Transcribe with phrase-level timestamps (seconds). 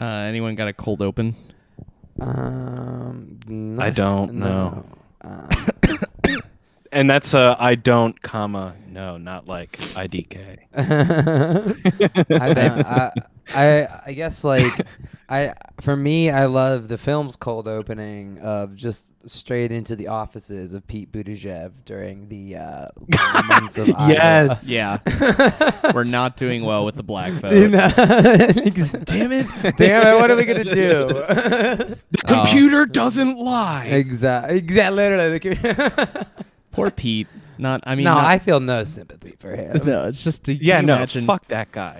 [0.00, 1.34] Uh, anyone got a cold open?
[2.20, 4.84] Um, I don't know.
[5.22, 5.48] Um,
[6.92, 10.58] And that's uh, I don't, comma, no, not like IDK.
[12.40, 13.12] I, don't, I,
[13.54, 14.72] I I guess like
[15.28, 20.72] I for me I love the film's cold opening of just straight into the offices
[20.72, 22.86] of Pete Buttigieg during the uh,
[23.48, 24.12] months of Iowa.
[24.12, 24.68] Yes.
[24.68, 24.98] Yeah.
[25.94, 27.50] We're not doing well with the black vote.
[27.50, 29.76] Damn it!
[29.76, 30.14] Damn it!
[30.20, 31.08] What are we gonna do?
[31.08, 31.98] The
[32.28, 32.28] Oh.
[32.42, 33.84] computer doesn't lie.
[33.86, 34.58] exactly.
[34.58, 34.96] Exactly.
[34.96, 36.24] Literally.
[36.72, 37.28] Poor Pete.
[37.58, 37.80] Not.
[37.84, 38.04] I mean.
[38.04, 39.80] no, not- I feel no sympathy for him.
[39.84, 40.46] No, it's just.
[40.48, 41.98] Yeah, no, Imagine, fuck that guy.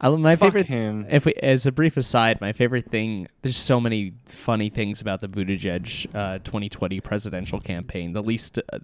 [0.00, 0.66] I, my fuck favorite.
[0.66, 1.06] him.
[1.10, 3.28] If we, as a brief aside, my favorite thing.
[3.42, 8.12] There's so many funny things about the Buttigieg uh, 2020 presidential campaign.
[8.12, 8.78] The least, uh,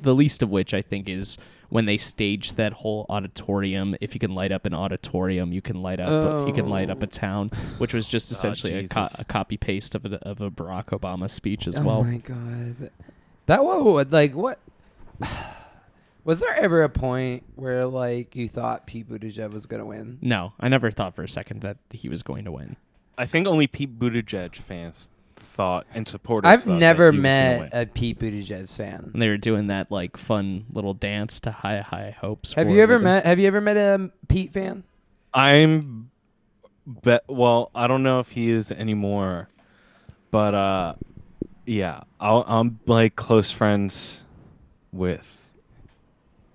[0.00, 1.36] the least of which I think is
[1.68, 3.94] when they staged that whole auditorium.
[4.00, 6.48] If you can light up an auditorium, you can light up.
[6.48, 9.94] You can light up a town, which was just essentially a, co- a copy paste
[9.94, 11.98] of a, of a Barack Obama speech as oh well.
[11.98, 12.90] Oh my god,
[13.46, 14.58] that what like what?
[16.24, 20.18] Was there ever a point where like you thought Pete Buttigieg was gonna win?
[20.22, 22.76] No, I never thought for a second that he was going to win.
[23.16, 26.50] I think only Pete Buttigieg fans thought and supporters.
[26.50, 27.70] I've thought that never he was met win.
[27.72, 29.10] a Pete Buttigieg fan.
[29.12, 32.54] And they were doing that like fun little dance to high high hopes.
[32.54, 33.24] Have for you ever met?
[33.24, 34.84] Have you ever met a Pete fan?
[35.32, 36.10] I'm
[36.86, 37.24] bet.
[37.28, 39.48] Well, I don't know if he is anymore,
[40.30, 40.94] but uh,
[41.66, 44.24] yeah, I'll, I'm like close friends
[44.92, 45.43] with.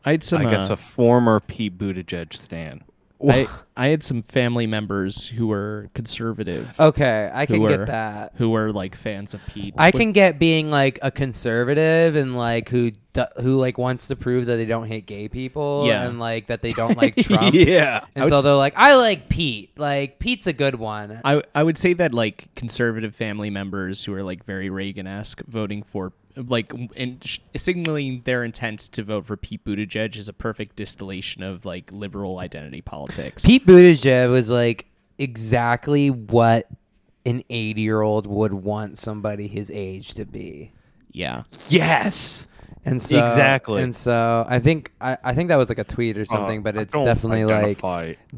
[0.06, 0.46] I had some.
[0.46, 2.84] I guess uh, a former Pete Buttigieg stan.
[3.22, 8.32] I, I had some family members who were conservative, Okay, I can Who get that.
[8.38, 9.74] who were like fans of Pete.
[9.78, 12.92] I Which- can get being like a conservative and like who
[13.42, 16.08] who like wants to prove that they don't hate gay people Yeah.
[16.08, 17.54] and like that they don't like Trump.
[17.54, 19.78] yeah, And so they're like, I like Pete.
[19.78, 21.20] Like Pete's a good one.
[21.26, 25.84] I I would say that like conservative family members who are like very Reagan-esque voting
[25.84, 30.76] for like and sh- signaling their intent to vote for Pete Buttigieg is a perfect
[30.76, 33.46] distillation of like liberal identity politics.
[33.46, 34.86] Pete Buttigieg was like
[35.18, 36.68] exactly what
[37.26, 40.72] an 80 year old would want somebody his age to be.
[41.12, 41.44] yeah.
[41.68, 42.48] yes.
[42.86, 43.84] And so Exactly.
[43.84, 46.64] And so I think I, I think that was like a tweet or something, Uh,
[46.64, 47.80] but it's definitely like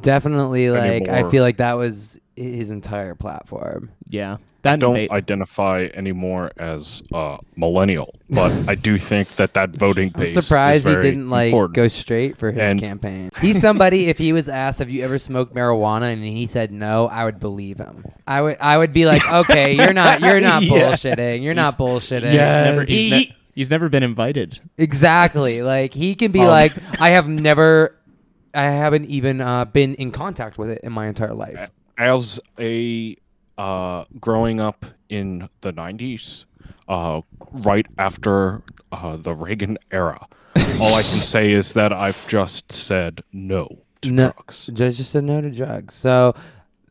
[0.02, 3.92] definitely like I feel like that was his entire platform.
[4.10, 4.38] Yeah.
[4.64, 5.10] That don't debate.
[5.12, 10.36] identify anymore as uh, millennial, but I do think that that voting base.
[10.36, 11.76] I'm surprised is he didn't like important.
[11.76, 13.32] go straight for his And- campaign.
[13.42, 14.08] He's somebody.
[14.10, 17.40] if he was asked, "Have you ever smoked marijuana?" and he said no, I would
[17.40, 18.06] believe him.
[18.28, 18.58] I would.
[18.62, 20.22] I would be like, "Okay, you're not.
[20.22, 20.72] You're not Yeah.
[20.72, 21.42] bullshitting.
[21.42, 24.60] You're not bullshitting." he's never he's, He- ne- he's never been invited.
[24.78, 25.62] exactly.
[25.64, 27.96] Like he can be Um, like, "I have never,
[28.54, 33.16] I haven't even uh, been in contact with it in my entire life." as a
[33.62, 36.46] uh, growing up in the 90s,
[36.88, 38.62] uh, right after
[38.92, 44.12] uh, the Reagan era, all I can say is that I've just said no to
[44.12, 44.32] No.
[44.32, 44.70] drugs.
[44.74, 45.94] Judge just said no to drugs.
[45.94, 46.34] So.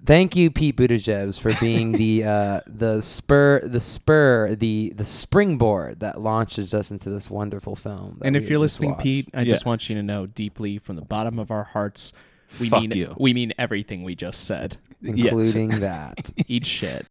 [0.02, 6.00] Thank you, Pete Buttigieg, for being the uh, the spur, the spur, the the springboard
[6.00, 8.18] that launches us into this wonderful film.
[8.24, 9.02] And if you're listening, watched.
[9.02, 9.50] Pete, I Yeah.
[9.52, 12.14] just want you to know deeply from the bottom of our hearts,
[12.58, 13.14] we Fuck mean you.
[13.18, 14.78] we mean everything we just said.
[15.02, 16.32] Including that.
[16.48, 17.06] Eat shit.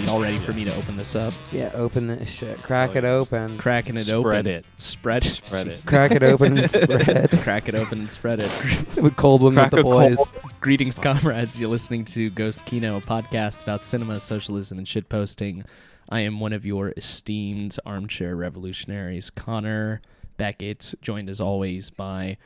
[0.00, 1.34] Uh, y'all ready for me to open this up?
[1.52, 2.62] Yeah, open this shit.
[2.62, 3.58] Crack Oh, it open.
[3.58, 4.46] Cracking it Spread open.
[4.46, 4.64] it.
[4.78, 5.32] Spread it.
[5.44, 5.82] Spread it.
[5.86, 7.30] Crack it open and spread.
[7.42, 8.96] Crack it open and spread it.
[8.96, 10.30] with cold one Crack with the a cold- boys.
[10.60, 11.60] Greetings, comrades.
[11.60, 15.64] You're listening to Ghost Kino, a podcast about cinema, socialism, and shitposting.
[16.08, 20.00] I am one of your esteemed armchair revolutionaries, Connor
[20.36, 22.36] Beckett, joined as always by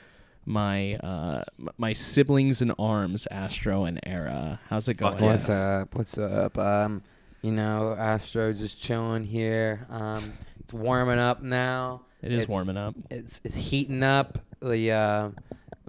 [0.45, 4.61] my uh, m- my siblings in arms, Astro and Era.
[4.69, 5.19] How's it going?
[5.25, 5.51] What's yes.
[5.51, 5.95] up?
[5.95, 6.59] What's up?
[6.59, 7.03] Um,
[7.45, 9.87] you know, Astro just chilling here.
[9.91, 12.03] Um, it's warming up now.
[12.23, 12.95] It is It's- warming up.
[13.11, 14.39] It's it's heating up.
[14.63, 15.31] The uh,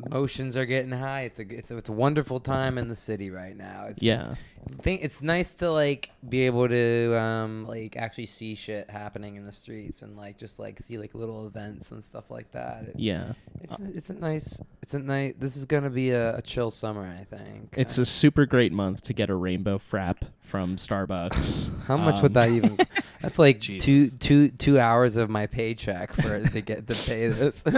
[0.06, 1.22] emotions are getting high.
[1.22, 3.86] It's a it's a, it's a wonderful time in the city right now.
[3.90, 4.22] It's, Yeah.
[4.22, 8.90] It's, I think it's nice to like be able to um like actually see shit
[8.90, 12.52] happening in the streets and like just like see like little events and stuff like
[12.52, 12.84] that.
[12.90, 13.34] It- Yeah.
[13.62, 15.34] It's a, it's a nice it's a nice.
[15.40, 17.76] This is gonna be a, a chill summer, I think.
[17.78, 21.72] It's Uh, a super great month to get a rainbow frap from Starbucks.
[21.88, 22.78] How much Um, would that even?
[23.22, 24.20] That's like two Jesus.
[24.20, 27.64] two two hours of my paycheck for to get to pay this.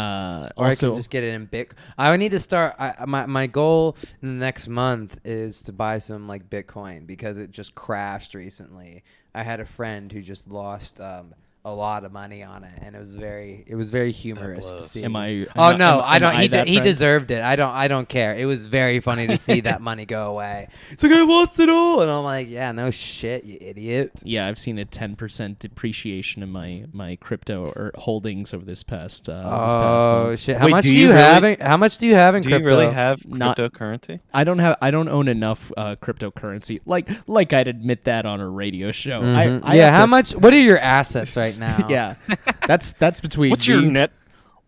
[0.00, 1.74] Uh, or I can just get it in Bit.
[1.98, 2.74] I need to start.
[2.78, 7.38] I, my my goal in the next month is to buy some like Bitcoin because
[7.38, 9.02] it just crashed recently.
[9.34, 12.96] I had a friend who just lost um, a lot of money on it, and
[12.96, 14.90] it was very it was very humorous to blows.
[14.90, 15.04] see.
[15.04, 15.46] am I?
[15.56, 16.34] Oh am no, am- I don't.
[16.34, 16.84] am he, de- he friend?
[16.84, 17.42] deserved it.
[17.42, 17.74] I don't.
[17.74, 18.34] I don't care.
[18.34, 20.68] It was very funny to see that money go away.
[20.90, 24.10] It's like I lost it all, and I'm like, yeah, no shit, you idiot.
[24.24, 28.82] Yeah, I've seen a ten percent depreciation in my my crypto or holdings over this
[28.82, 29.28] past.
[29.28, 30.40] Uh, this past Oh month.
[30.40, 30.56] shit!
[30.56, 31.42] How Wait, much do do you you, have?
[31.42, 32.62] really- In, how much do you have in Do crypto?
[32.70, 34.20] you really have Not- cryptocurrency?
[34.32, 34.78] I don't have.
[34.80, 36.80] I don't own enough uh, cryptocurrency.
[36.86, 39.20] Like like I'd admit that on a radio show.
[39.20, 39.84] I, I yeah.
[39.90, 40.34] have How to- much?
[40.34, 41.86] What are your assets right now?
[41.88, 42.14] Yeah,
[42.66, 43.50] that's that's between.
[43.50, 44.12] What's your me- net?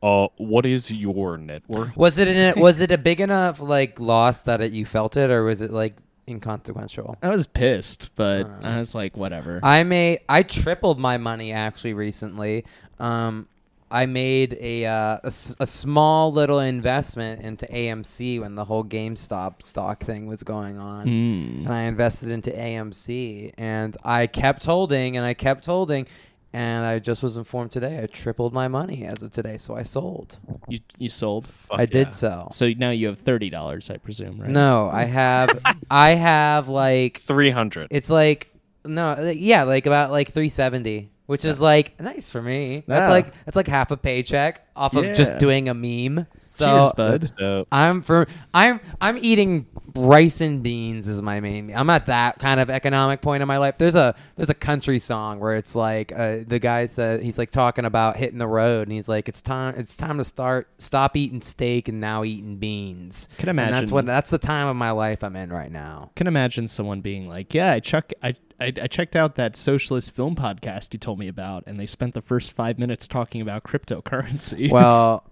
[0.02, 1.96] Uh, what is your net worth?
[1.96, 5.30] Was it in, was it a big enough like loss that it, you felt it,
[5.30, 5.94] or was it like
[6.28, 7.16] inconsequential?
[7.22, 8.58] I was pissed, but Uh.
[8.62, 9.60] I was like, whatever.
[9.62, 12.64] I made I tripled my money actually recently.
[12.98, 13.46] Um,
[13.92, 18.82] I made a, uh, a s- a small little investment into AMC when the whole
[18.84, 21.06] GameStop stock thing was going on.
[21.06, 21.66] Mm.
[21.66, 26.06] and I invested into AMC, and I kept holding, and I kept holding,
[26.52, 29.82] and I just was informed today I tripled my money as of today, so I
[29.82, 30.38] sold.
[30.68, 31.46] You you sold.
[31.46, 32.50] Fuck I did sell.
[32.52, 34.50] So now you have thirty dollars, I presume, right?
[34.50, 35.58] No, I have,
[35.90, 37.88] I have like Three hundred.
[37.90, 38.48] it's like
[38.84, 41.10] no, like, yeah, like about like three seventy.
[41.26, 42.82] Which is like nice for me.
[42.86, 43.10] That's Yeah.
[43.10, 46.26] like that's like half a paycheck off of just doing a meme.
[46.54, 47.66] So Cheers, bud.
[47.72, 51.74] I'm for I'm I'm eating rice and beans is my main.
[51.74, 53.78] I'm at that kind of economic point in my life.
[53.78, 57.52] There's a there's a country song where it's like uh, the guy said he's like
[57.52, 61.16] talking about hitting the road and he's like it's time it's time to start stop
[61.16, 63.28] eating steak and now eating beans.
[63.38, 66.10] Can And that's imagine- what that's the time of my life I'm in right now.
[66.16, 70.10] can imagine someone being like, "Yeah, I chuck, I, I, I checked out that socialist
[70.10, 73.62] film podcast you told me about, and they spent the first five minutes talking about
[73.64, 75.24] cryptocurrency." Well,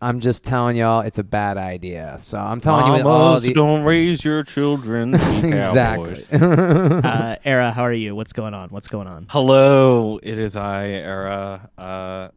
[0.00, 2.16] I'm just telling y'all it's a bad idea.
[2.20, 5.14] So I'm telling you all the don't raise your children.
[5.14, 6.14] exactly.
[6.16, 6.32] cowboys.
[6.32, 8.14] uh, Era, how are you?
[8.14, 8.68] What's going on?
[8.70, 9.26] What's going on?
[9.30, 11.68] Hello, it is I, Era.
[11.76, 12.28] Uh,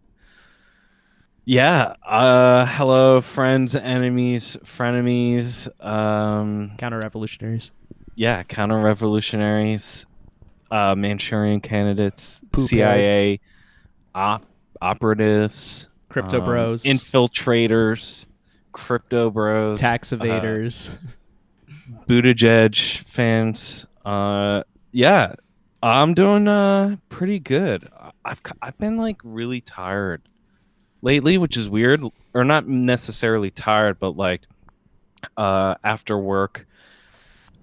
[1.45, 1.93] yeah.
[2.05, 5.67] Uh, hello, friends, enemies, frenemies.
[5.85, 7.71] Um, Counter revolutionaries.
[8.15, 10.05] yeah, counter-revolutionaries,
[10.71, 13.39] uh, Manchurian candidates, Poop CIA,
[14.15, 14.45] op-
[14.81, 16.83] operatives, Crypto um, bros.
[16.83, 18.25] infiltrators,
[18.71, 20.89] crypto bros, Tax uh, evaders.
[22.07, 23.85] Buttigieg fans.
[24.03, 25.35] Uh, yeah,
[25.83, 27.89] I'm doing uh pretty good.
[28.23, 30.21] I've I've been like really tired
[31.01, 32.03] lately, which is weird,
[32.33, 34.41] or not necessarily tired, but like
[35.37, 36.67] uh after work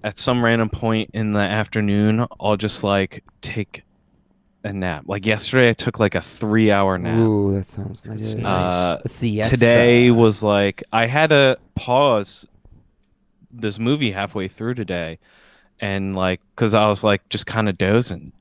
[0.02, 3.82] at some random point in the afternoon, I'll just like take
[4.64, 5.04] a nap.
[5.06, 7.18] Like yesterday, I took like a three hour nap.
[7.18, 8.34] Ooh, that sounds nice.
[8.34, 8.44] nice.
[8.44, 9.50] Uh, A siesta.
[9.50, 12.46] today was like I had to pause
[13.50, 15.18] this movie halfway through today,
[15.80, 18.32] and like because I was like just kind of dozing,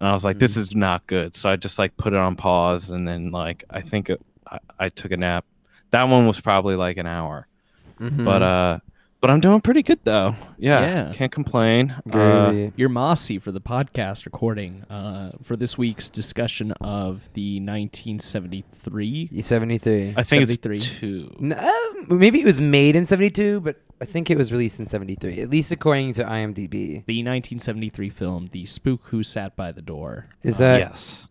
[0.00, 0.60] and I was like, this Mm.
[0.60, 1.34] is not good.
[1.34, 4.58] So I just like put it on pause, and then like I think it, I,
[4.78, 5.44] I took a nap.
[5.90, 7.46] That one was probably like an hour,
[8.00, 8.24] Mhm.
[8.24, 8.78] but uh,
[9.20, 10.34] but I'm doing pretty good though.
[10.58, 11.12] Yeah, Yeah.
[11.14, 11.94] can't complain.
[12.12, 19.28] Uh, You're mossy for the podcast recording uh, for this week's discussion of the 1973.
[19.32, 20.14] E 73.
[20.16, 20.76] I think 73.
[20.76, 21.34] it's two.
[21.38, 21.74] No,
[22.08, 25.50] maybe it was made in 72, but I think it was released in 73, at
[25.50, 27.04] least according to IMDb.
[27.06, 30.26] The 1973 film, The Spook Who Sat by the Door.
[30.42, 30.78] Is Uh, that?
[30.80, 31.28] yes,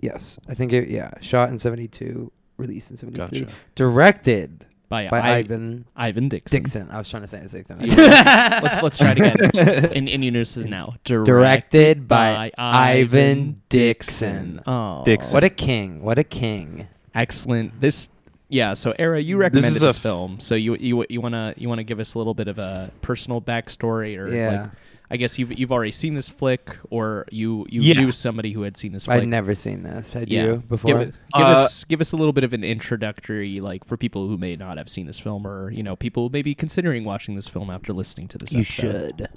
[0.00, 0.38] Yes.
[0.48, 1.10] I think it, yeah.
[1.20, 3.40] Shot in 72, released in 73.
[3.40, 3.52] gotcha.
[3.74, 6.62] Directed by, by I- Ivan Ivan Dixon.
[6.62, 6.90] Dixon.
[6.90, 7.78] I was trying to say the same thing.
[7.96, 10.96] let's let's try it again in, in unison now.
[11.04, 14.60] Directed by Ivan Dixon.
[14.66, 15.32] Oh, Dixon.
[15.32, 16.02] What a king.
[16.02, 16.88] What a king.
[17.14, 17.80] excellent!
[17.80, 18.10] This,
[18.48, 18.74] yeah.
[18.74, 20.40] So, Era, you recommended is this, a- film.
[20.40, 23.40] So you you you wanna you wanna give us a little bit of a personal
[23.40, 24.62] backstory, or Yeah.
[24.62, 24.70] like,
[25.10, 28.00] I guess you've you've already seen this flick, or you you Yeah.
[28.00, 29.22] knew somebody who had seen this flick.
[29.22, 30.12] I'd never seen this.
[30.12, 30.44] Had yeah.
[30.44, 31.00] you before?
[31.00, 34.28] it, give Uh, us give us a little bit of an introductory, like for people
[34.28, 37.04] who may not have seen this film, or you know, people who may be considering
[37.04, 38.52] watching this film after listening to this.
[38.52, 39.16] you episode.
[39.18, 39.28] should.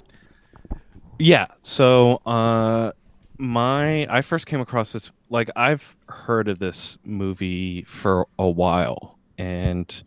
[1.18, 1.46] Yeah.
[1.62, 2.92] So, uh,
[3.38, 9.18] my I first came across this like I've heard of this movie for a while,
[9.38, 10.02] and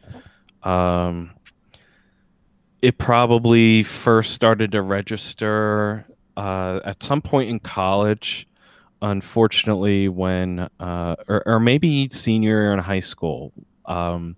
[0.64, 1.32] um,
[2.82, 6.06] it probably first started to register
[6.36, 8.48] uh, at some point in college.
[9.02, 13.54] Unfortunately, when uh, or, or maybe senior year in high school,
[13.86, 14.36] um,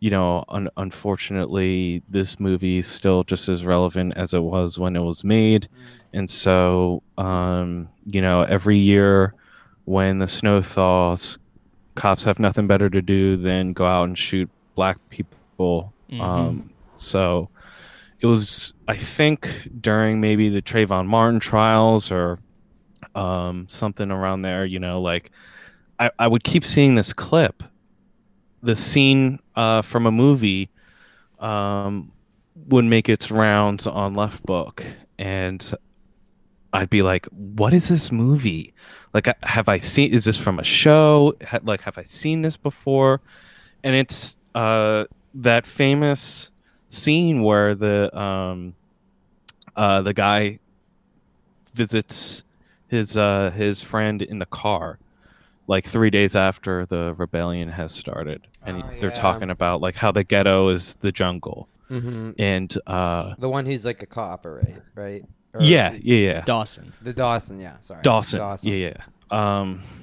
[0.00, 4.96] you know, un- unfortunately, this movie is still just as relevant as it was when
[4.96, 5.68] it was made.
[6.12, 9.34] And so, um, you know, every year
[9.84, 11.38] when the snow thaws,
[11.94, 15.92] cops have nothing better to do than go out and shoot black people.
[16.10, 16.20] Mhm.
[16.20, 16.70] Um,
[17.02, 17.50] so
[18.20, 22.38] it was, I think, during maybe the Trayvon Martin trials or
[23.14, 25.30] um, something around there, you know, like
[25.98, 27.62] I, I would keep seeing this clip,
[28.62, 30.70] the scene uh, from a movie
[31.40, 32.12] um,
[32.68, 34.84] would make its rounds on Left Book,
[35.18, 35.74] and
[36.72, 38.72] I'd be like, "What is this movie?
[39.12, 40.14] Like, have I seen?
[40.14, 41.34] Is this from a show?
[41.62, 43.20] Like, have I seen this before?"
[43.82, 46.51] And it's uh, that famous
[46.92, 48.74] scene where the um,
[49.76, 50.58] uh, the guy
[51.74, 52.44] visits
[52.88, 54.98] his uh, his friend in the car,
[55.66, 59.14] like three days after the rebellion has started, and he- Oh, they're yeah.
[59.14, 63.84] talking about like how the ghetto is the jungle, hmm and uh, The one who's
[63.84, 64.76] like a cop, right?
[64.94, 65.24] Right?
[65.54, 66.40] Or- yeah, yeah, yeah.
[66.42, 66.92] Dawson.
[67.02, 67.76] The Dawson, yeah.
[67.80, 68.02] Sorry.
[68.02, 68.40] Dawson.
[68.62, 68.96] Yeah, yeah.
[69.30, 70.01] Um, s- s-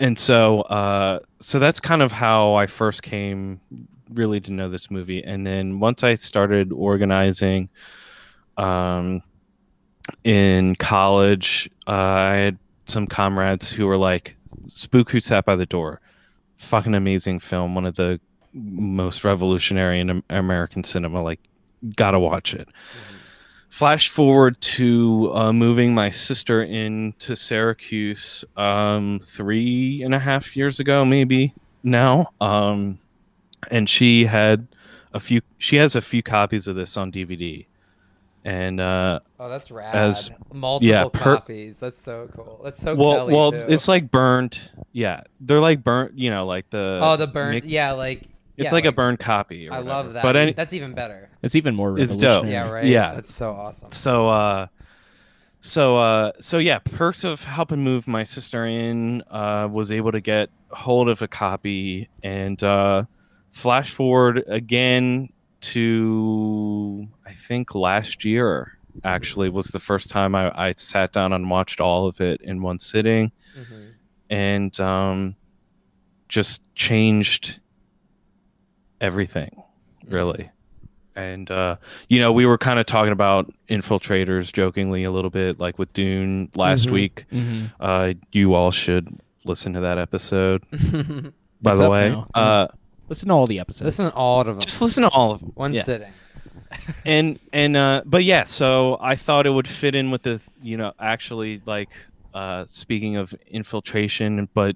[0.00, 3.60] and so, uh, so that's kind of how I first came
[4.12, 5.22] really to know this movie.
[5.22, 7.68] And then once I started organizing,
[8.56, 9.22] um,
[10.22, 14.36] in college, uh, I had some comrades who were like,
[14.66, 16.00] "Spook Who Sat by the Door,"
[16.56, 18.20] fucking amazing film, one of the
[18.52, 21.22] most revolutionary in American cinema.
[21.22, 21.40] Like,
[21.96, 22.68] gotta watch it
[23.74, 30.78] flash forward to uh, moving my sister into Syracuse um, three and a half years
[30.78, 31.52] ago, maybe
[31.82, 32.30] now.
[32.40, 33.00] Um,
[33.72, 34.68] and she had
[35.12, 35.40] a few.
[35.58, 37.66] She has a few copies of this on DVD,
[38.44, 39.92] and uh, Oh, that's rad.
[39.92, 41.78] As- Multiple yeah, per- copies.
[41.78, 42.60] That's so cool.
[42.62, 43.66] That's so well, Kelly, well, too.
[43.68, 44.56] it's like burned.
[44.92, 46.16] Yeah, they're like burnt.
[46.16, 47.64] You know, like the oh, the burnt.
[47.64, 48.22] Yeah, like
[48.56, 49.68] It's yeah, like, a burned copy.
[49.68, 49.88] or I whatever.
[49.88, 50.22] love that.
[50.22, 51.28] But any, that's even better.
[51.42, 52.44] It's even more It's dope.
[52.44, 52.52] revolutionary.
[52.52, 52.84] Yeah, right.
[52.86, 53.14] Yeah.
[53.14, 53.90] that's so awesome.
[53.90, 54.66] so uh
[55.60, 60.20] so uh so yeah perks of helping move my sister in uh was able to
[60.20, 63.02] get hold of a copy and uh
[63.50, 65.28] flash forward again
[65.60, 71.48] to i think last year actually was the first time i, I sat down and
[71.50, 73.92] watched all of it in one sitting Mhm.
[74.30, 75.36] and um
[76.28, 77.60] just changed
[79.00, 79.62] everything
[80.08, 80.50] really
[81.16, 81.76] and uh
[82.08, 85.92] you know we were kind of talking about infiltrators jokingly a little bit like with
[85.92, 86.92] dune last Mhm.
[86.92, 87.66] week Mm-hmm.
[87.80, 90.62] uh you all should listen to that episode
[91.62, 92.68] by It's the way uh
[93.06, 93.84] Listen to all the episodes.
[93.84, 94.60] Listen to all of them.
[94.60, 95.82] just listen to all of them One Yeah.
[95.82, 96.10] sitting.
[97.04, 100.76] and and uh but yeah so i thought it would fit in with the you
[100.76, 101.90] know actually like
[102.32, 104.74] uh speaking of infiltration but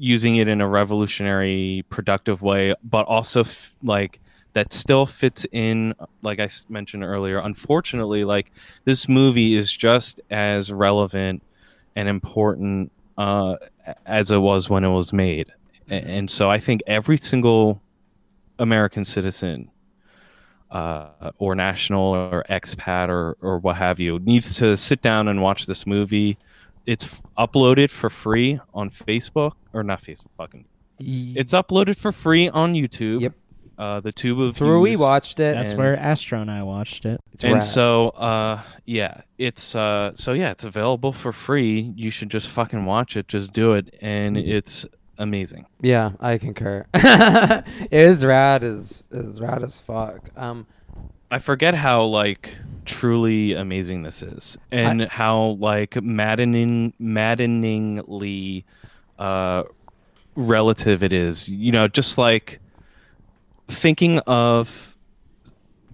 [0.00, 4.18] using it in a revolutionary productive way but also f- like
[4.54, 8.50] that still fits in like i mentioned earlier unfortunately like
[8.84, 11.42] this movie is just as relevant
[11.96, 13.56] and important uh
[14.06, 15.52] as it was when it was made
[15.88, 17.80] and so i think every single
[18.58, 19.70] american citizen
[20.70, 25.42] uh, or national or expat or, or what have you needs to sit down and
[25.42, 26.38] watch this movie.
[26.90, 30.30] It's uploaded for free on Facebook or not Facebook.
[30.36, 30.64] Fucking,
[30.98, 33.20] it's uploaded for free on YouTube.
[33.20, 33.34] Yep.
[33.78, 35.54] Uh, the tube of That's where we watched it.
[35.54, 37.18] That's and- where Astro and I watched it.
[37.32, 37.64] It's and rad.
[37.64, 42.84] so uh yeah it's uh so yeah it's available for free you should just fucking
[42.84, 44.84] watch it just do it and it's
[45.16, 46.84] amazing Yeah, I concur.
[46.94, 50.28] it is rad as is rad as fuck.
[50.36, 50.66] Um,
[51.30, 58.64] I forget how like truly amazing this is, and how like maddening, maddeningly
[59.18, 59.64] uh,
[60.34, 61.48] relative it is.
[61.48, 62.60] You know, just like
[63.68, 64.96] thinking of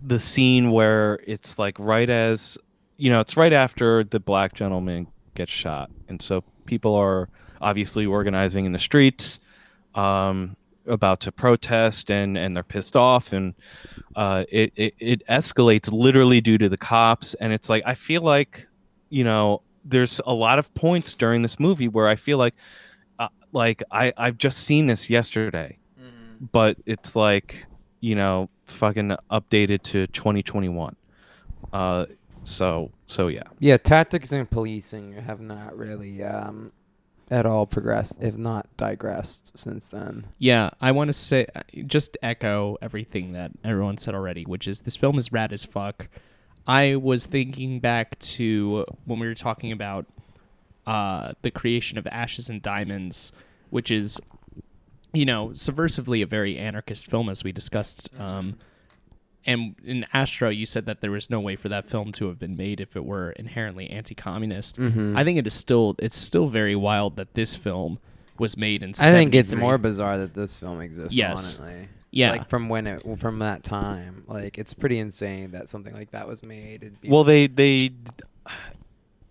[0.02, 2.57] the scene where it's like right as
[2.97, 7.28] you know, it's right after the black gentleman gets shot, and so people are
[7.61, 9.40] obviously organizing in the streets.
[9.95, 13.55] Um, about to protest and and they're pissed off and
[14.14, 17.35] uh, it, it it escalates literally due to the cops.
[17.35, 18.66] And it's like i feel like
[19.11, 22.55] you know there's a lot of points during this movie where i feel like
[23.19, 25.78] uh, like i i've just seen this yesterday.
[26.52, 27.66] But it's like
[28.00, 30.97] you know fucking updated to 2021
[31.73, 32.05] uh
[32.43, 33.43] so so yeah.
[33.59, 36.73] Yeah, tactics and policing have not really um,
[37.30, 40.26] at all progressed, if not digressed, since then.
[40.38, 41.47] Yeah, I want to say
[41.87, 46.09] just echo everything that everyone said already, which is this film is rad as fuck.
[46.66, 50.06] I was thinking back to when we were talking about
[50.87, 53.33] uh, the creation of Ashes and Diamonds,
[53.71, 54.21] which is
[55.16, 58.11] you know, subversively a very anarchist film, as we discussed.
[58.18, 58.59] Um,
[59.46, 62.38] and in Astro, you said that there was no way for that film to have
[62.38, 64.76] been made if it were inherently anti-communist.
[64.78, 65.16] Mhm.
[65.16, 67.98] I think it is still it's still very wild that this film
[68.38, 68.90] was made in.
[69.00, 71.14] I think it's more bizarre that this film exists.
[71.16, 71.58] Yes.
[71.58, 71.88] honestly.
[72.12, 72.30] Yeah.
[72.30, 76.26] like from when it from that time, like it's pretty insane that something like that
[76.26, 76.82] was made.
[76.82, 77.92] It'd be- Well, they they,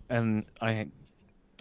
[0.10, 0.88] and I, I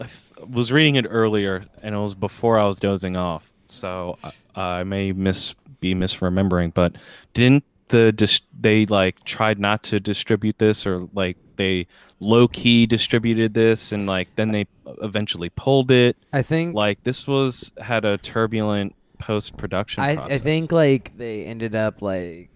[0.01, 4.17] f- was reading it earlier, and it was before I was dozing off, so
[4.55, 6.75] I, I may miss be misremembering.
[6.75, 6.97] But
[7.33, 11.87] didn't the dis- they like tried not to distribute this, or like they
[12.21, 14.67] low key distributed this, and like then they
[15.03, 16.17] eventually pulled it.
[16.33, 20.03] I think Like this was had a turbulent post production.
[20.03, 22.51] I, I think like they ended up like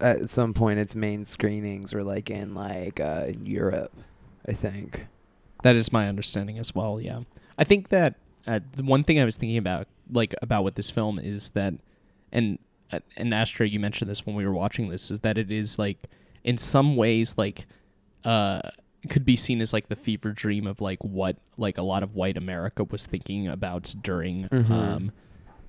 [0.00, 3.92] at some point its main screenings were like in like uh, in Europe.
[4.48, 5.06] I think.
[5.62, 7.00] That is my understanding as well.
[7.00, 7.20] Yeah,
[7.58, 8.14] I think that
[8.46, 11.74] uh, the one thing I was thinking about, like about with this film, is that,
[12.32, 12.58] and
[13.16, 15.98] and Astro, you mentioned this when we were watching this, is that it is like
[16.44, 17.66] in some ways like,
[18.24, 18.60] uh,
[19.08, 22.16] could be seen as like the fever dream of like what like a lot of
[22.16, 24.48] white America was thinking about during.
[24.48, 24.70] Mhm.
[24.70, 25.12] Um,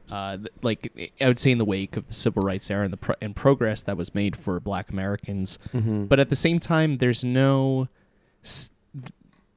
[0.09, 2.97] uh, like I would say in the wake of the civil rights era and the
[2.97, 6.05] pro- and progress that was made for Black Americans, Mm-hmm.
[6.05, 7.87] but at the same time there's no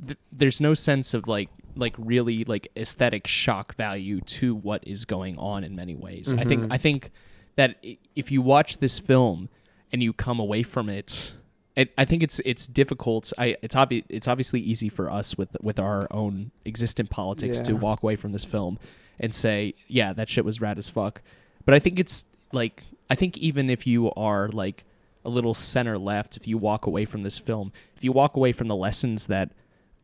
[0.07, 5.05] th- there's no sense of like like really like aesthetic shock value to what is
[5.05, 7.11] going on in many ways i think i think
[7.57, 7.77] that
[8.15, 9.49] if you watch this film
[9.93, 11.35] and you come away from it
[11.77, 13.33] it, I think it's it's difficult.
[13.37, 17.75] I it's obvious it's obviously easy for us with with our own existent politics to
[17.75, 18.79] walk away from this film
[19.19, 21.21] and say, yeah, that shit was rad as fuck.
[21.65, 24.85] But I think it's like I think even if you are like
[25.25, 28.53] a little center left, if you walk away from this film, if you walk away
[28.53, 29.51] from the lessons that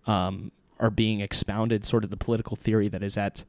[0.07, 3.45] um, are being expounded, sort of the political theory that is at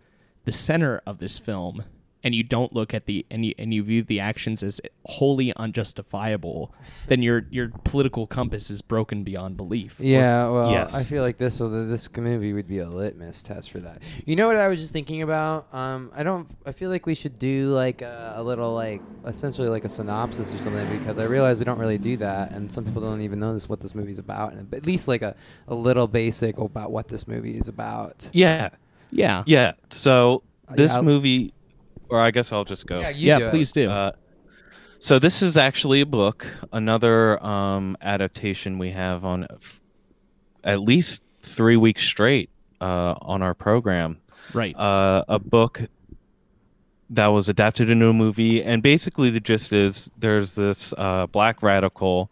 [0.45, 1.85] the center of this film,
[2.23, 5.51] and you don't look at the and you and you view the actions as wholly
[5.55, 6.73] unjustifiable,
[7.07, 9.95] then your your political compass is broken beyond belief.
[9.99, 10.93] Yeah, well, Yes.
[10.93, 14.01] I feel like this this movie would be a litmus test for that.
[14.25, 15.67] You know what I was just thinking about?
[15.73, 16.47] Um, I don't.
[16.65, 20.53] I feel like we should do like a, a little like essentially like a synopsis
[20.53, 23.39] or something because I realize we don't really do that, and some people don't even
[23.39, 25.35] know this what this movie's about, and at least like a,
[25.67, 28.29] a little basic about what this movie is about.
[28.31, 28.69] yeah,
[29.11, 29.43] Yeah.
[29.45, 29.73] yeah.
[29.89, 31.53] So Uh, this yeah, I'll- movie,
[32.11, 32.99] or I guess I'll just go.
[32.99, 33.49] Yeah, you Yeah, do it.
[33.51, 33.89] please do.
[33.89, 34.11] Uh,
[34.99, 39.81] so this is actually a book, another um, adaptation we have on f-
[40.63, 44.21] at least three weeks straight uh, on our program.
[44.53, 44.75] right.
[44.75, 45.81] Uh, a book
[47.09, 51.61] that was adapted into a movie, and basically the gist is there's this uh, black
[51.63, 52.29] radical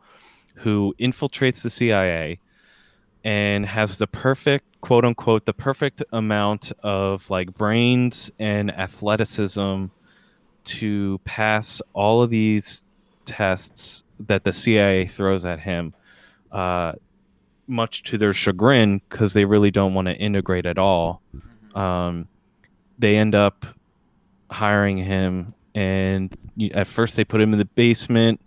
[0.56, 2.40] who infiltrates the CIA
[3.24, 9.86] and has the perfect quote unquote the perfect amount of like brains and athleticism
[10.64, 12.86] to pass all of these
[13.26, 15.94] tests that the CIA throws at him,
[16.52, 16.94] uh,
[17.68, 21.22] much to their chagrin because they really don't want to integrate at all.
[21.76, 22.28] Um,
[22.98, 23.66] they end up
[24.52, 26.36] hiring him, and
[26.74, 28.42] at first they put him in the basement.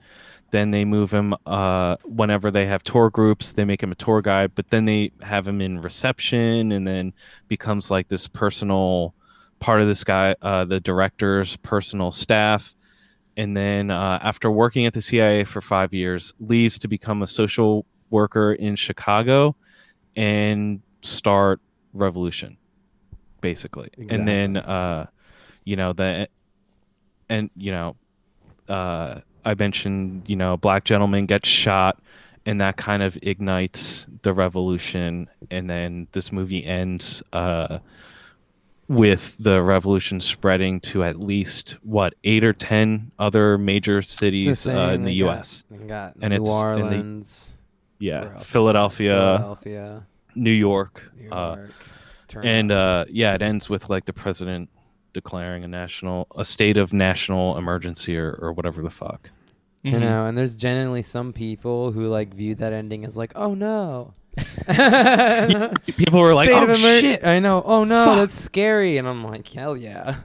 [0.52, 3.52] Then they move him uh, whenever they have tour groups.
[3.52, 7.14] They make him a tour guide, but then they have him in reception, and then
[7.48, 9.14] becomes like this personal
[9.60, 12.74] part of this guy, uh, the director's personal staff.
[13.34, 17.26] And then uh, after working at the CIA for five years, leaves to become a
[17.26, 19.56] social worker in Chicago
[20.16, 21.60] and start
[21.94, 22.58] revolution,
[23.40, 23.88] basically.
[24.10, 25.06] And then, uh,
[25.64, 26.28] you know, the
[27.30, 27.96] and you know,
[28.68, 31.98] uh, I mentioned, you know, a black gentleman gets shot,
[32.46, 35.28] and that kind of ignites the revolution.
[35.50, 37.78] And then this movie ends uh,
[38.88, 44.66] with the revolution spreading to at least what eight or ten other major the cities
[44.66, 45.64] uh, in the got- U.S.
[45.88, 47.52] got And New it's- Orleans,
[47.98, 48.38] where Yeah.
[48.38, 51.66] Philadelphia, Philadelphia, New York, New uh,
[52.42, 54.68] and uh, yeah, it ends with like the president
[55.12, 59.30] declaring a national, a state of national emergency or, or whatever the fuck.
[59.82, 60.00] You Mhm.
[60.00, 64.14] know, and there's genuinely some people who like view that ending as like, oh no.
[65.96, 67.62] People were like, State "Oh emer- shit!" I know.
[67.64, 68.16] Oh no, Fuck.
[68.16, 68.96] that's scary.
[68.98, 70.16] And I'm like, hell yeah.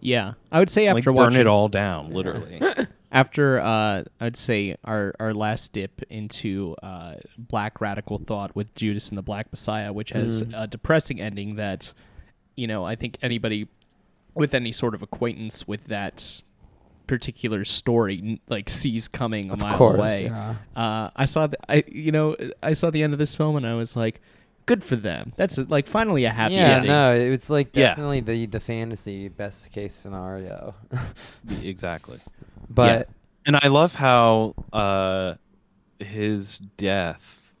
[0.00, 2.60] Yeah, I would say Like after burn watching it all down, literally.
[3.10, 9.08] after uh, I'd say our our last dip into uh, black radical thought with Judas
[9.08, 10.52] and the Black Messiah, which has Mm.
[10.62, 11.92] a depressing ending that
[12.56, 13.66] you know I think anybody
[14.36, 16.42] with any sort of acquaintance with that
[17.06, 19.98] particular story like sees coming a Of mile course.
[19.98, 20.24] away.
[20.24, 20.54] Yeah.
[20.74, 23.66] Uh, I saw the, I you know I saw the end of this film and
[23.66, 24.20] I was like,
[24.66, 25.32] good for them.
[25.36, 26.88] That's like finally a happy yeah, ending.
[26.90, 27.88] no, it's like Yeah.
[27.90, 30.74] definitely the the fantasy best case scenario.
[31.62, 32.18] exactly.
[32.68, 33.08] but
[33.46, 35.34] And I love how uh,
[36.00, 37.56] his death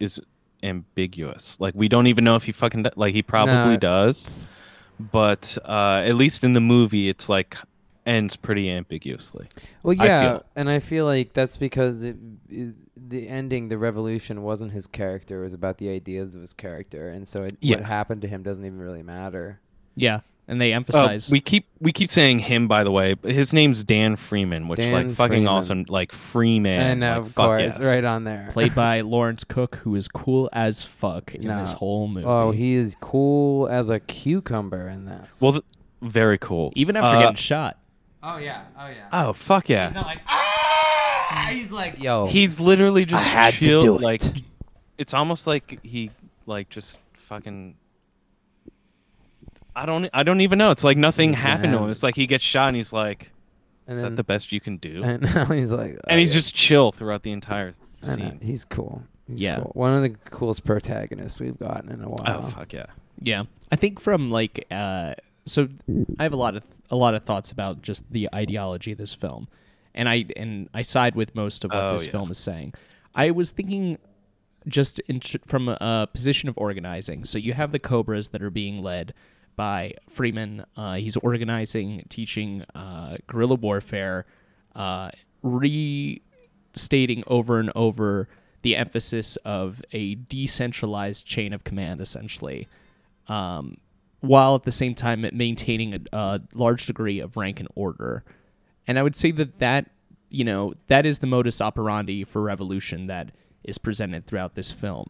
[0.00, 0.20] is
[0.64, 1.56] ambiguous.
[1.60, 3.76] Like we don't even know if he fucking di- like he probably No.
[3.76, 4.28] does,
[4.98, 7.56] but uh, at least in the movie, it's like
[8.06, 9.46] ends pretty ambiguously.
[9.82, 10.46] well, yeah, feel.
[10.56, 12.16] and I feel like that's because it,
[12.48, 16.52] it, the ending, the revolution, wasn't his character; it was about the ideas of his
[16.54, 17.76] character, and so it, Yeah.
[17.76, 19.60] what happened to him doesn't even really matter.
[19.94, 21.30] Yeah, and they Uh, emphasize.
[21.30, 24.92] we keep we keep saying him by the way, his name's Dan Freeman, which Dan
[24.92, 25.48] like fucking Freeman.
[25.48, 26.80] awesome, like Freeman.
[26.80, 27.80] and uh, like, of course, yes.
[27.80, 28.48] right on there.
[28.50, 31.60] played by Lawrence Cook, who is cool as fuck in No.
[31.60, 32.26] this whole movie.
[32.26, 35.38] Oh, he is cool as a cucumber in this.
[35.40, 35.64] Well, th-
[36.02, 36.72] very cool.
[36.76, 37.76] even after Uh, getting shot.
[38.22, 39.08] oh yeah, oh yeah.
[39.12, 39.90] oh fuck yeah.
[39.90, 41.48] not like ah.
[41.50, 44.00] He's like, yo, He's literally just I had to do it.
[44.02, 44.22] like
[44.96, 46.10] it's almost like he
[46.46, 47.74] like just fucking
[49.82, 50.70] I don't I don't even know.
[50.70, 51.90] It's like nothing happened to him.
[51.90, 53.30] It's like he gets shot and he's like
[53.86, 55.02] and is then, that the best you can do?
[55.04, 56.40] And now he's like, oh, and he's yeah.
[56.40, 58.40] just chill throughout the entire I know, scene.
[58.42, 59.02] he's cool.
[59.26, 59.56] He's Yeah.
[59.56, 59.70] cool.
[59.74, 62.44] One of the coolest protagonists we've gotten in a while.
[62.44, 62.86] Oh fuck yeah.
[63.20, 65.14] Yeah, I think from like uh,
[65.46, 65.68] so
[66.18, 69.14] I have a lot of a lot of thoughts about just the ideology of this
[69.14, 69.48] film,
[69.94, 72.12] and I and I side with most of what Oh, this yeah.
[72.12, 72.74] film is saying.
[73.14, 73.98] I was thinking
[74.68, 77.24] just in, from a position of organizing.
[77.24, 79.14] So you have the Cobras that are being led
[79.58, 80.64] by Freeman.
[80.76, 84.24] Uh, he's organizing, teaching uh, guerrilla warfare,
[84.76, 85.10] uh,
[85.42, 88.28] restating over and over
[88.62, 92.68] the emphasis of a decentralized chain of command, essentially,
[93.26, 93.76] um,
[94.20, 98.22] while at the same time maintaining a, a large degree of rank and order.
[98.86, 99.90] And I would say that that
[100.30, 103.32] you know that is the modus operandi for revolution that
[103.64, 105.08] is presented throughout this film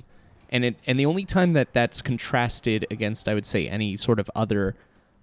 [0.51, 4.19] and it and the only time that that's contrasted against i would say any sort
[4.19, 4.75] of other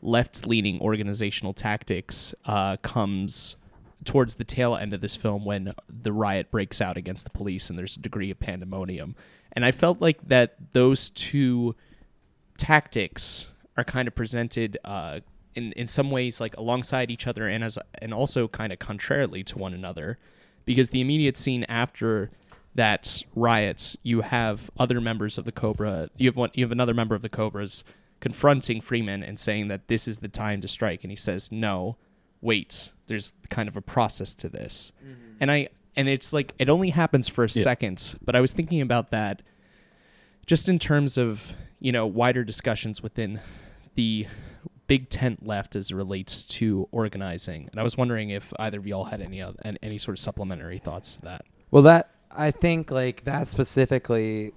[0.02, 3.56] left-leaning organizational tactics uh, comes
[4.04, 7.70] towards the tail end of this film when the riot breaks out against the police
[7.70, 9.16] and there's a degree of pandemonium.
[9.54, 11.76] And i felt like that those two
[12.58, 15.20] tactics are kind of presented uh,
[15.56, 19.44] in in some ways like alongside each other and as and also kind of contrarily
[19.46, 20.18] to one another.
[20.66, 22.32] Because the immediate scene after
[22.76, 26.94] that riots you have other members of the cobra you have one you have another
[26.94, 27.84] member of the cobras
[28.20, 31.96] confronting freeman and saying that this is the time to strike and he says no
[32.42, 34.92] wait there's kind of a process to this.
[35.04, 35.38] Mm-hmm.
[35.40, 38.82] And i and it's like it only happens for a second but i was thinking
[38.82, 39.42] about that
[40.46, 43.40] just in terms of you know wider discussions within
[43.96, 44.28] the
[44.88, 47.68] big tent left as it relates to organizing.
[47.72, 50.20] And i was wondering if either of y'all had any oth- an- any sort of
[50.20, 51.46] supplementary thoughts to that.
[51.72, 54.54] Well, that I think like that specifically,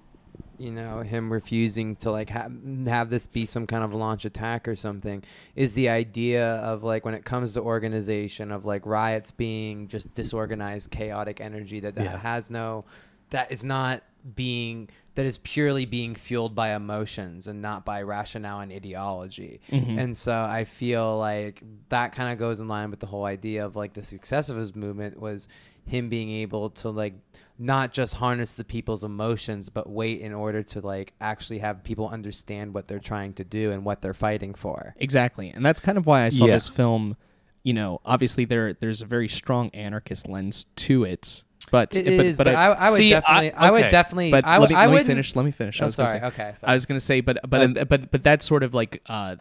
[0.57, 2.49] you know, him refusing to like ha-
[2.85, 5.23] have this be some kind of launch attack or something
[5.55, 10.13] is the idea of like when it comes to organization of like riots being just
[10.13, 12.17] disorganized, chaotic energy that, that Yeah.
[12.17, 12.85] has no
[13.29, 14.03] that is not
[14.35, 14.89] being
[15.19, 19.59] that is purely being fueled by emotions and not by rationale and ideology.
[19.69, 19.99] Mm-hmm.
[19.99, 23.65] And so I feel like that kind of goes in line with the whole idea
[23.65, 25.49] of like the success of his movement was
[25.85, 27.15] him being able to like
[27.57, 32.07] not just harness the people's emotions but wait in order to like actually have people
[32.07, 34.95] understand what they're trying to do and what they're fighting for.
[34.99, 36.53] exactly and that's kind of why i saw Yeah.
[36.53, 37.17] this film
[37.63, 42.25] you know obviously there there's a very strong anarchist lens to it but It but,
[42.25, 44.57] is, but, but, I, I, I would See, I- definitely, I, would definitely, but I
[44.57, 46.19] let me, I let me finish let me finish I Oh, was gonna sorry.
[46.21, 46.71] say- Okay, sorry.
[46.71, 49.35] I was gonna say, but but but but that sort of like uh,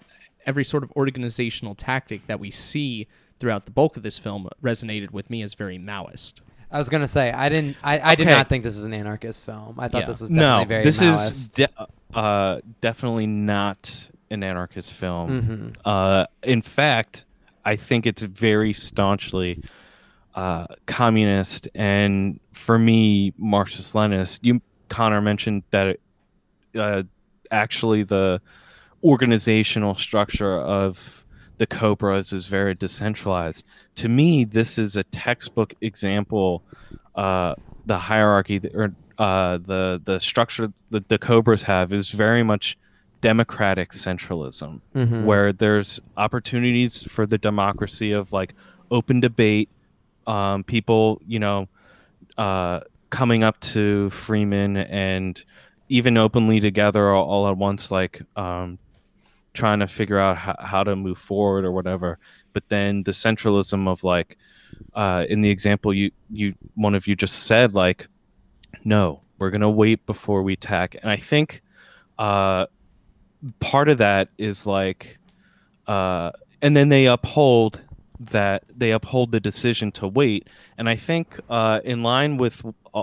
[0.47, 3.07] every sort of organizational tactic that we see
[3.41, 6.35] throughout the bulk of this film resonated with me as very Maoist.
[6.71, 7.77] I was gonna say I didn't.
[7.83, 9.77] I, I did not think this is an anarchist film.
[9.79, 10.07] I thought Yeah.
[10.09, 11.31] this was definitely No, very this Maoist.
[11.31, 11.69] is de-
[12.15, 15.75] uh, definitely not an anarchist film.
[15.75, 15.77] Mhm.
[15.85, 17.25] Uh, in fact,
[17.65, 19.63] I think it's very staunchly
[20.39, 24.39] uh, communist, and for me, Marxist-Leninist.
[24.43, 25.97] You, Connor, mentioned that
[26.77, 27.03] uh,
[27.51, 28.41] actually the
[29.03, 31.25] organizational structure of
[31.59, 33.65] the Cobras is very decentralized.
[33.97, 36.63] To me, this is a textbook example.
[37.17, 37.55] Uh,
[37.87, 42.79] the hierarchy or uh, the the structure that the Cobras have is very much
[43.23, 45.25] democratic centralism, Mhm.
[45.25, 48.55] where there's opportunities for the democracy of like
[48.93, 49.69] open debate,
[50.29, 51.69] um, people, you know,
[52.37, 55.43] uh, coming up to Freeman and
[55.89, 58.79] even openly together all, all at once, like um,
[59.55, 62.19] trying to figure out how, how to move forward or whatever.
[62.53, 64.37] But then the centralism of like,
[64.95, 68.07] uh, in the example you you one of you just said, like,
[68.85, 70.95] no, we're gonna wait before we attack.
[71.01, 71.63] And I think
[72.19, 72.67] uh,
[73.61, 75.19] part of that is like,
[75.87, 77.81] uh, and then they uphold
[78.21, 80.49] that they uphold the decision to wait.
[80.77, 82.63] And I think, uh, in line with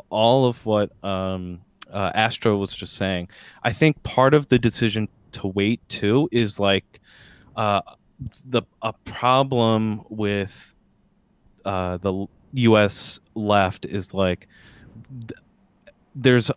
[0.09, 3.29] all of what um, uh, Astro was just saying,
[3.63, 6.99] I think part of the decision to wait too is like
[7.55, 7.81] uh,
[8.45, 10.73] the a problem with
[11.63, 13.19] uh, the U.S.
[13.33, 14.47] left is like
[15.27, 15.39] th-
[16.15, 16.51] there's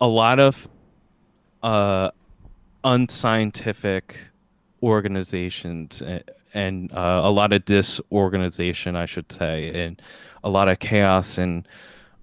[0.00, 0.68] a lot of
[1.62, 2.10] uh,
[2.82, 4.16] unscientific
[4.82, 6.02] organizations
[6.54, 10.00] and, uh, a lot of disorganization, I should say, and
[10.42, 11.36] a lot of chaos.
[11.36, 11.66] And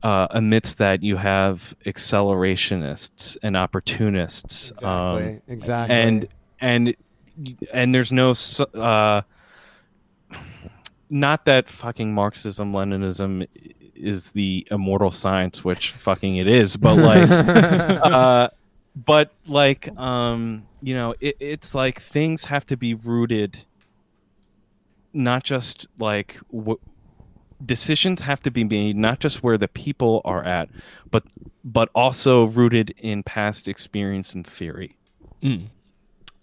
[0.03, 4.71] uh, amidst that, you have accelerationists and opportunists.
[4.83, 5.41] um, Exactly.
[5.53, 5.95] exactly.
[5.95, 6.27] and
[6.59, 6.95] and
[7.73, 8.33] and there's no
[8.75, 9.21] uh
[11.09, 13.47] not that fucking marxism leninism
[13.95, 17.29] is the immortal science which fucking it is but like
[18.03, 18.49] uh
[18.95, 23.65] but like um you know it, it's like things have to be rooted
[25.13, 26.79] not just like w-
[27.65, 30.67] decisions have to be made not just where the people are at
[31.11, 31.23] but
[31.63, 34.95] but also rooted in past experience and theory
[35.43, 35.67] Mm.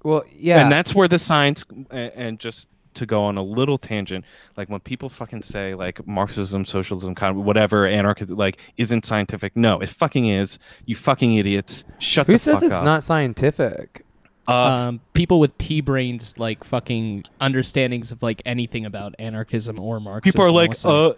[0.02, 0.60] well, yeah.
[0.60, 4.24] and that's where the science and, and just to go on a little tangent
[4.56, 9.56] like when people fucking say like marxism socialism kind of whatever anarchism like isn't scientific
[9.56, 13.04] no it fucking is you fucking idiots shut Who the says fuck it's up not
[13.04, 14.04] scientific?
[14.48, 20.00] Uh, um, people with pea brains like fucking understandings of like anything about anarchism or
[20.00, 20.32] Marxism.
[20.32, 21.12] people are like uh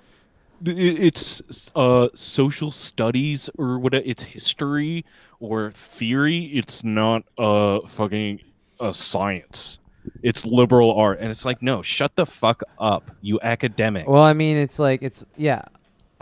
[0.67, 5.05] it's uh social studies or what it's history
[5.39, 8.41] or theory it's not uh fucking
[8.81, 9.79] a science
[10.23, 14.33] it's liberal art and it's like no shut the fuck up you academic Well, I
[14.33, 15.63] mean, it's like it's yeah.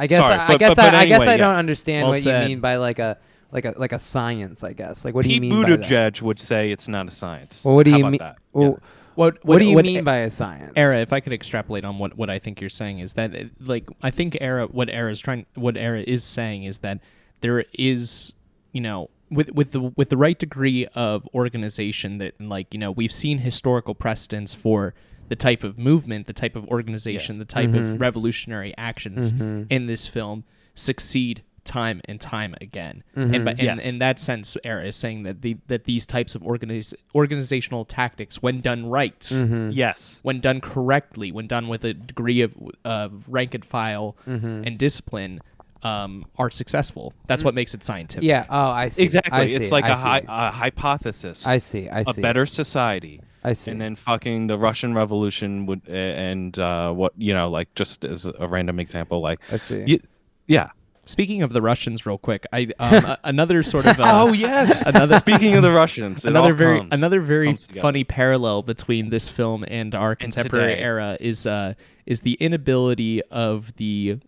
[0.01, 1.37] I guess Sorry, I, I guess but- but I, I guess I yeah.
[1.38, 2.42] don't understand Well what said.
[2.42, 3.18] you mean by like a
[3.53, 4.63] like a like a science.
[4.65, 5.81] I guess like what do you Pete mean by that?
[5.81, 7.63] Buttigieg would say it's not a science.
[7.65, 8.21] Well, what do How you mean?
[8.53, 8.77] Well, Yeah.
[9.15, 10.73] what, what, do you what mean by a science?
[10.77, 13.51] Era, if I could extrapolate on what, what I think you're saying is that it-
[13.61, 17.01] like I think Era what Era is trying what Era is saying is that
[17.41, 18.33] there is
[18.73, 22.91] you know with with the with the right degree of organization that like you know
[22.93, 24.95] we've seen historical precedents for
[25.29, 27.39] the type of movement, the type of organization, Yes.
[27.41, 27.93] the type Mm-hmm.
[27.95, 29.31] of revolutionary actions
[29.69, 33.05] in this film succeed time and time again.
[33.15, 33.87] And, but, and Yes.
[33.87, 38.43] in that sense, Era is saying that the that these types of organiz- organizational tactics,
[38.43, 39.71] when done right, Mm-hmm.
[39.71, 40.19] Yes.
[40.23, 42.53] when done correctly, when done with a degree of,
[42.85, 44.65] of rank and file Mm-hmm.
[44.67, 45.41] and discipline,
[45.83, 47.13] um, are successful.
[47.29, 48.25] That's what makes it scientific.
[48.25, 48.47] Yeah.
[48.51, 49.05] Oh, I see.
[49.05, 49.33] Exactly.
[49.39, 50.27] I it's see, like I a, hy- see.
[50.29, 51.47] a hypothesis.
[51.47, 51.89] I see.
[51.89, 52.21] I a see.
[52.21, 53.21] A better society.
[53.45, 53.71] I see.
[53.71, 58.05] And then fucking the Russian Revolution would, uh, and uh, what you know, like just
[58.05, 59.85] as a random example, like I see.
[59.87, 60.01] y-
[60.49, 60.71] yeah.
[61.09, 64.83] Speaking of the Russians, real quick, I um, a- another sort of uh, oh yes.
[64.87, 69.64] another Speaking of the Russians, another very comes- another very funny parallel between this film
[69.66, 70.83] and our contemporary today.
[70.83, 71.73] era is uh
[72.05, 74.18] is the inability of the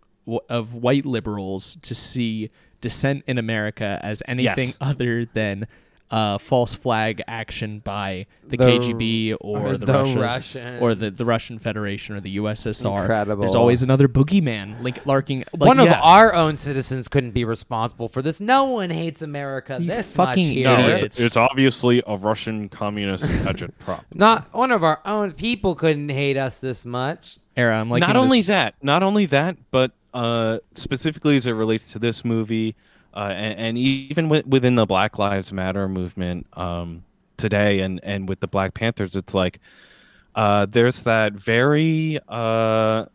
[0.49, 4.77] of white liberals to see dissent in America as anything Yes.
[4.81, 5.67] other than
[6.11, 10.83] uh, false flag action by the, The- KGB or or the, the Russians Russians.
[10.83, 13.01] or the, the Russian Federation or the USSR.
[13.03, 13.43] Incredible.
[13.43, 15.45] There's always another boogeyman link larking.
[15.57, 18.41] Like, One of our own citizens couldn't be responsible for this.
[18.41, 20.65] No one hates America You this fucking much here.
[20.77, 24.05] No, it's, it's obviously a Russian communist pageant prop.
[24.15, 27.39] Not one of our own people couldn't hate us this much.
[27.57, 27.79] era.
[27.81, 31.99] I'm like not only that, not only that, but uh, specifically as it relates to
[32.01, 32.75] this movie,
[33.15, 37.05] uh, and, and even wi- within the Black Lives Matter movement um,
[37.37, 39.61] today, and and with the Black Panthers, it's like
[40.35, 43.07] uh, there's that very uh,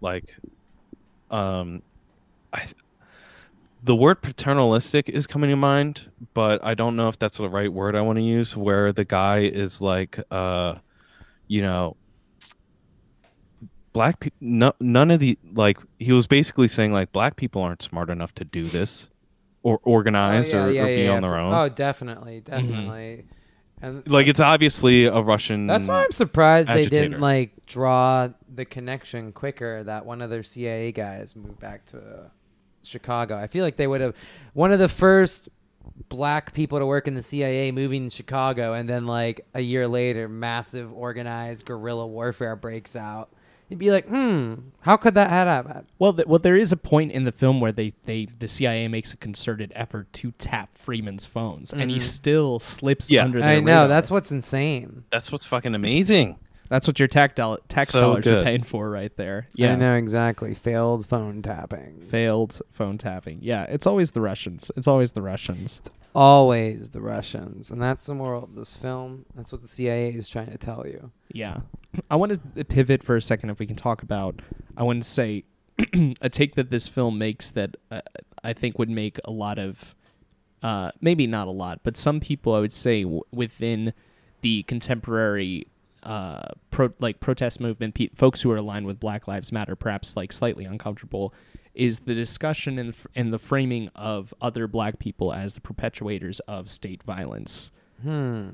[0.00, 0.36] like
[1.30, 1.82] um,
[2.52, 2.66] I,
[3.82, 7.72] the word paternalistic is coming to mind, but I don't know if that's the right
[7.72, 8.56] word I want to use.
[8.56, 10.76] Where the guy is like, uh,
[11.46, 11.96] you know,
[13.92, 17.82] black people no, none of the like he was basically saying like black people aren't
[17.82, 19.10] smart enough to do this
[19.62, 23.26] or organize Oh, or, yeah, or yeah, be yeah, on their own Oh, definitely, definitely.
[23.80, 28.64] And like it's obviously a russian that's why I'm surprised they didn't like draw the
[28.64, 32.28] connection quicker that one of their CIA guys moved back to uh,
[32.82, 33.36] Chicago.
[33.36, 34.14] I feel like they would have
[34.52, 35.48] one of the first
[36.08, 39.86] black people to work in the CIA moving to Chicago and then like a year
[39.88, 43.30] later massive organized guerrilla warfare breaks out.
[43.68, 47.12] You'd be like, "Hmm, how could that happen?" Well, th- well, there is a point
[47.12, 51.26] in the film where they, they the CIA makes a concerted effort to tap Freeman's
[51.26, 53.24] phones, and he still slips Yeah.
[53.24, 53.88] under their I know, radar.
[53.88, 55.04] that's what's insane.
[55.10, 56.36] that's what's fucking amazing
[56.70, 59.48] that's what your tax, doll- tax So dollars are paying for right there.
[59.54, 59.68] Yeah.
[59.68, 60.52] Yeah, I know exactly.
[60.52, 62.02] Failed phone tapping.
[62.10, 63.38] failed phone tapping.
[63.40, 64.70] Yeah, it's always the Russians.
[64.76, 65.80] It's always the Russians.
[66.14, 69.26] Always the Russians, and that's the moral of this film.
[69.34, 71.10] That's what the CIA is trying to tell you.
[71.32, 71.60] Yeah.
[72.10, 74.40] I want to pivot for a second if we can talk about
[74.76, 75.44] I want to say
[76.20, 78.00] a take that this film makes that uh,
[78.44, 79.94] I think would make a lot of
[80.62, 83.92] uh, maybe not a lot, but some people I would say w- within
[84.40, 85.66] the contemporary
[86.02, 90.16] uh, pro- like protest movement, pe- folks who are aligned with Black Lives Matter, perhaps
[90.16, 91.32] like slightly uncomfortable,
[91.74, 96.40] is the discussion and f- and the framing of other Black people as the perpetuators
[96.48, 97.70] of state violence.
[98.02, 98.48] Hmm.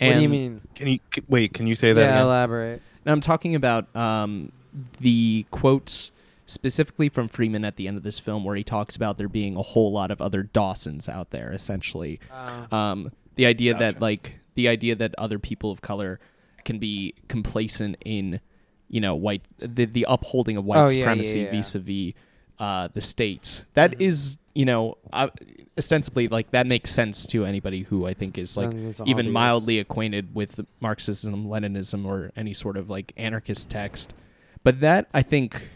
[0.00, 0.60] And what do you mean?
[0.74, 1.52] Can you c- wait?
[1.54, 2.22] Can you say that Yeah, again?
[2.22, 2.82] elaborate.
[3.04, 4.52] Now I'm talking about um,
[5.00, 6.12] the quotes
[6.46, 9.56] specifically from Freeman at the end of this film, where he talks about there being
[9.56, 11.52] a whole lot of other Dawsons out there.
[11.52, 16.18] Essentially, Uh, um, the idea that like the idea that other people of color
[16.64, 18.40] can be complacent in,
[18.88, 21.50] you know, white the, the upholding of white Oh, yeah, yeah, supremacy yeah.
[21.50, 22.12] vis-a-vis
[22.58, 23.64] uh, the states.
[23.74, 25.28] That is, you know, uh,
[25.76, 29.32] ostensibly like that makes sense to anybody who I think is like even obvious.
[29.32, 34.12] mildly acquainted with Marxism, Leninism, or any sort of like anarchist text.
[34.64, 35.68] But that I think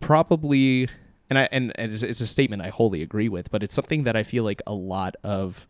[0.00, 0.88] probably,
[1.28, 3.50] and I and, and it's, it's a statement I wholly agree with.
[3.50, 5.66] But it's something that I feel like a lot of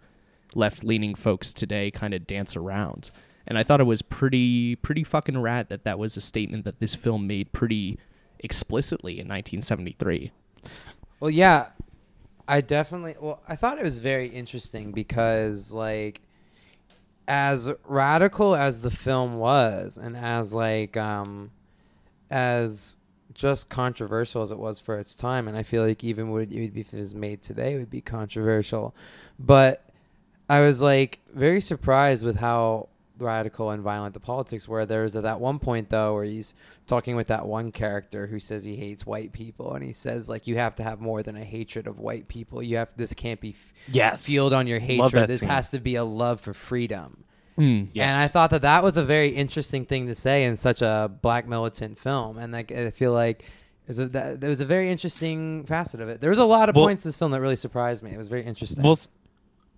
[0.54, 3.10] left-leaning folks today kind of dance around.
[3.50, 6.78] And I thought it was pretty pretty fucking rad that that was a statement that
[6.78, 7.98] this film made pretty
[8.38, 10.30] explicitly in 1973.
[11.18, 11.72] Well, yeah,
[12.46, 13.16] I definitely.
[13.20, 16.20] Well, I thought it was very interesting because, like,
[17.26, 21.50] as radical as the film was, and as like, um,
[22.30, 22.98] as
[23.34, 26.60] just controversial as it was for its time, and I feel like even would it
[26.60, 28.94] would be if it was made today, it would be controversial.
[29.40, 29.90] But
[30.48, 32.89] I was like very surprised with how
[33.20, 34.86] radical and violent the politics were.
[34.86, 36.54] there's at that one point though where he's
[36.86, 40.46] talking with that one character who says he hates white people, and he says like
[40.46, 42.62] you have to have more than a hatred of white people.
[42.62, 44.26] You have this can't be f- Yes.
[44.26, 45.28] fueled on your hatred.
[45.28, 45.48] This scene.
[45.48, 47.24] has to be a love for freedom.
[47.58, 47.88] Mm.
[47.92, 48.04] Yes.
[48.06, 51.10] And I thought that that was a very interesting thing to say in such a
[51.22, 53.44] black militant film, and like I feel like.
[53.86, 56.20] There's a, that, there was a very interesting facet of it.
[56.20, 58.12] There was a lot of Well- points in this film that really surprised me.
[58.12, 58.84] It was very interesting.
[58.84, 58.96] Well,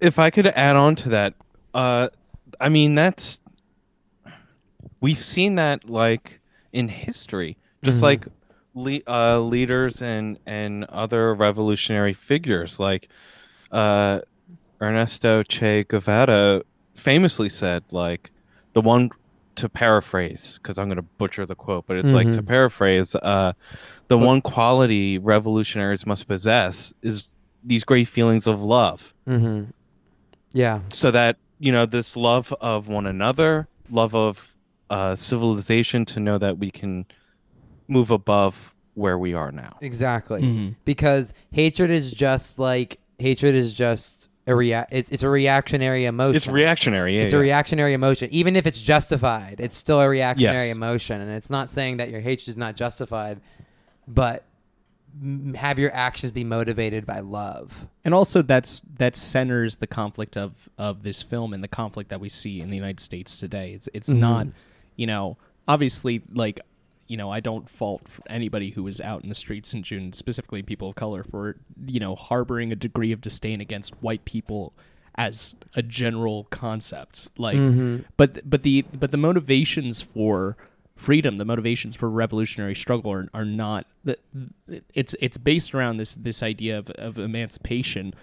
[0.00, 1.32] if I could add on to that,
[1.72, 2.10] uh,
[2.60, 3.40] I mean that's
[5.00, 6.40] we've seen that like
[6.72, 8.02] in history, just Mhm.
[8.02, 8.26] like
[8.74, 13.08] le- uh, leaders and and other revolutionary figures, like
[13.70, 14.20] uh,
[14.80, 16.62] Ernesto Che Guevara
[16.94, 18.30] famously said, like
[18.74, 19.10] the one
[19.54, 22.46] to paraphrase because I'm going to butcher the quote, but it's like to Mhm.
[22.46, 23.52] paraphrase, uh,
[24.08, 27.30] the But- one quality revolutionaries must possess is
[27.64, 29.70] these great feelings of love mm-hmm.
[30.52, 30.80] Yeah.
[30.88, 34.54] so that you know this love of one another love of
[34.90, 37.06] uh, civilization to know that we can
[37.88, 40.42] move above where we are now Exactly.
[40.42, 40.74] Mhm.
[40.84, 46.36] Because hatred is just like hatred is just a rea- it's it's a reactionary emotion.
[46.36, 48.28] it's reactionary yeah, It's a reactionary emotion.
[48.32, 50.76] Even if it's justified, it's still a reactionary Yes.
[50.76, 51.20] emotion.
[51.20, 53.40] And it's not saying that your hatred is not justified,
[54.08, 54.44] but m-
[55.56, 57.86] have your actions be motivated by love.
[58.04, 62.20] and also that's that centers the conflict of of this film and the conflict that
[62.20, 63.72] we see in the United States today.
[63.72, 64.18] It's it's Mhm.
[64.18, 64.46] not,
[64.96, 65.36] you know,
[65.68, 66.60] obviously like
[67.08, 70.62] you know, I don't fault anybody who was out in the streets in June, specifically
[70.62, 74.72] people of color, for you know harboring a degree of disdain against white people
[75.16, 77.28] as a general concept.
[77.36, 78.04] Like, Mhm.
[78.16, 80.56] but but the but the motivations for
[81.02, 83.86] freedom, the motivations for revolutionary struggle are, are not.
[84.94, 88.14] It's it's based around this this idea of, of emancipation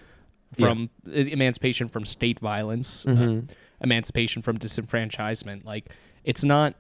[0.54, 3.50] from uh, emancipation from state violence, uh, Mhm.
[3.82, 5.66] emancipation from disenfranchisement.
[5.66, 5.90] Like
[6.24, 6.74] it's not,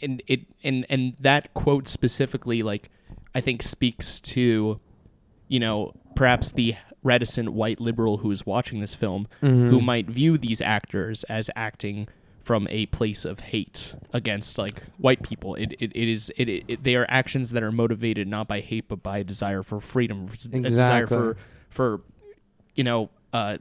[0.00, 2.88] and it and and that quote specifically, like
[3.34, 4.80] I think speaks to,
[5.48, 10.38] you know, perhaps the reticent white liberal who is watching this film, who might view
[10.38, 12.06] these actors as acting
[12.42, 15.54] from a place of hate against like white people.
[15.54, 18.88] It it, it is it, it, they are actions that are motivated not by hate
[18.88, 21.36] but by a desire for freedom, a desire for
[21.70, 22.00] for
[22.74, 23.58] you know uh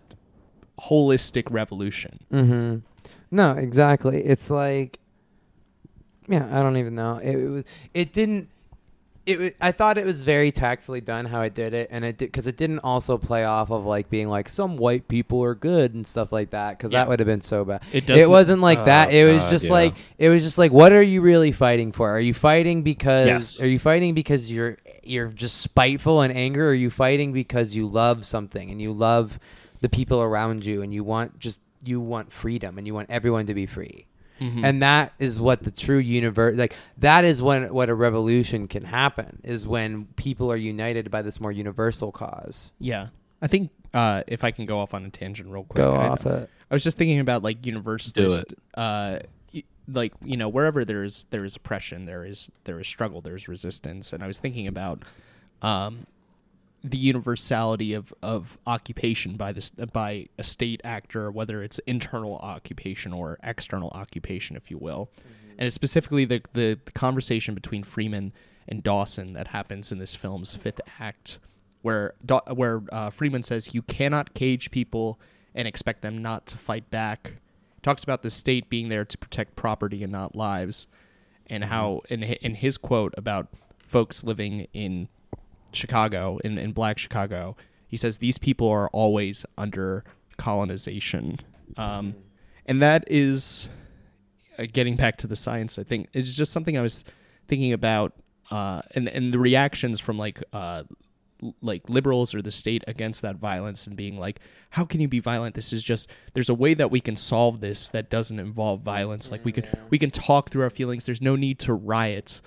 [0.80, 2.20] holistic revolution.
[2.32, 2.78] Mm-hmm.
[3.30, 4.24] No, exactly.
[4.24, 5.00] It's like,
[6.28, 7.18] yeah, I don't even know.
[7.18, 7.64] It, it was.
[7.94, 8.50] It didn't.
[9.26, 9.56] It.
[9.62, 12.48] I thought it was very tactfully done how it did it, and it did because
[12.48, 16.06] it didn't also play off of like being like some white people are good and
[16.08, 17.02] stuff like that because Yeah.
[17.02, 17.84] that would have been so bad.
[17.94, 19.10] It It, wasn't like oh, that.
[19.10, 19.72] Oh, It was God, just yeah.
[19.74, 22.10] like it was just like what are you really fighting for?
[22.10, 23.62] Are you fighting because Yes.
[23.62, 26.66] are you fighting because you're you're just spiteful and anger?
[26.66, 29.40] Or are you fighting because you love something and you love
[29.82, 33.46] the people around you and you want just you want freedom and you want everyone
[33.48, 34.06] to be free?
[34.42, 34.64] Mhm.
[34.64, 38.84] And that is what the true universe like that is when what a revolution can
[38.84, 42.74] happen is when people are united by this more universal cause.
[42.80, 43.10] Yeah.
[43.42, 45.78] I think uh, if I can go off on a tangent real quick.
[45.84, 46.50] Go I, off it.
[46.70, 49.20] I was just thinking about like universalist, Do uh,
[49.88, 53.36] like you know wherever there is there is oppression, there is there is struggle, there
[53.36, 55.04] is resistance, and I was thinking about
[55.62, 56.08] um,
[56.84, 63.14] the universality of, of occupation by this by a state actor, whether it's internal occupation
[63.14, 65.10] or external occupation, if you will,
[65.58, 68.34] and it's specifically the, the the conversation between Freeman
[68.68, 71.40] and Dawson that happens in this film's fifth act,
[71.82, 72.16] where
[72.54, 75.20] where uh, Freeman says you cannot cage people
[75.54, 77.34] and expect them not to fight back.
[77.84, 80.88] Talks about the state being there to protect property and not lives,
[81.48, 83.48] and how in in his quote about
[83.86, 85.10] folks living in
[85.74, 87.56] Chicago in, in Black Chicago,
[87.88, 90.04] he says these people are always under
[90.38, 91.38] colonization,
[91.78, 92.16] um,
[92.66, 93.70] and that is
[94.58, 95.78] uh, getting back to the science.
[95.78, 97.04] I think it's just something I was
[97.48, 98.14] thinking about,
[98.50, 100.84] uh, and and the reactions from like uh,
[101.62, 104.40] like liberals or the state against that violence and being like,
[104.72, 105.56] how can you be violent?
[105.56, 109.32] This is just there's a way that we can solve this that doesn't involve violence.
[109.32, 111.06] Like we can we can talk through our feelings.
[111.06, 112.42] There's no need to riot.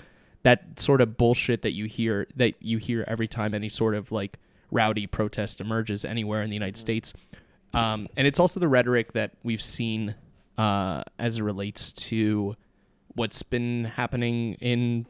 [0.45, 4.13] That sort of bullshit that you hear that you hear every time any sort of
[4.13, 4.39] like
[4.71, 7.13] rowdy protest emerges anywhere in the United States.
[7.75, 10.15] Um, and it's also the rhetoric that we've seen
[10.57, 12.57] uh, as it relates to
[13.15, 15.07] what's been happening in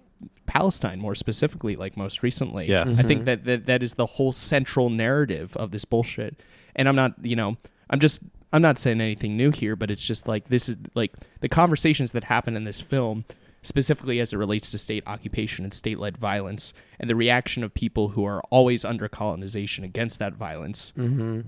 [0.46, 2.68] Palestine, more specifically, like most recently.
[2.68, 2.98] Yes.
[2.98, 6.36] I think that, that that is the whole central narrative of this bullshit.
[6.76, 7.56] And I'm not, you know,
[7.90, 8.22] I'm just,
[8.52, 12.12] I'm not saying anything new here, but it's just like this is like the conversations
[12.12, 13.24] that happen in this film,
[13.64, 17.74] specifically as it relates to state occupation and state led violence, and the reaction of
[17.74, 20.92] people who are always under colonization against that violence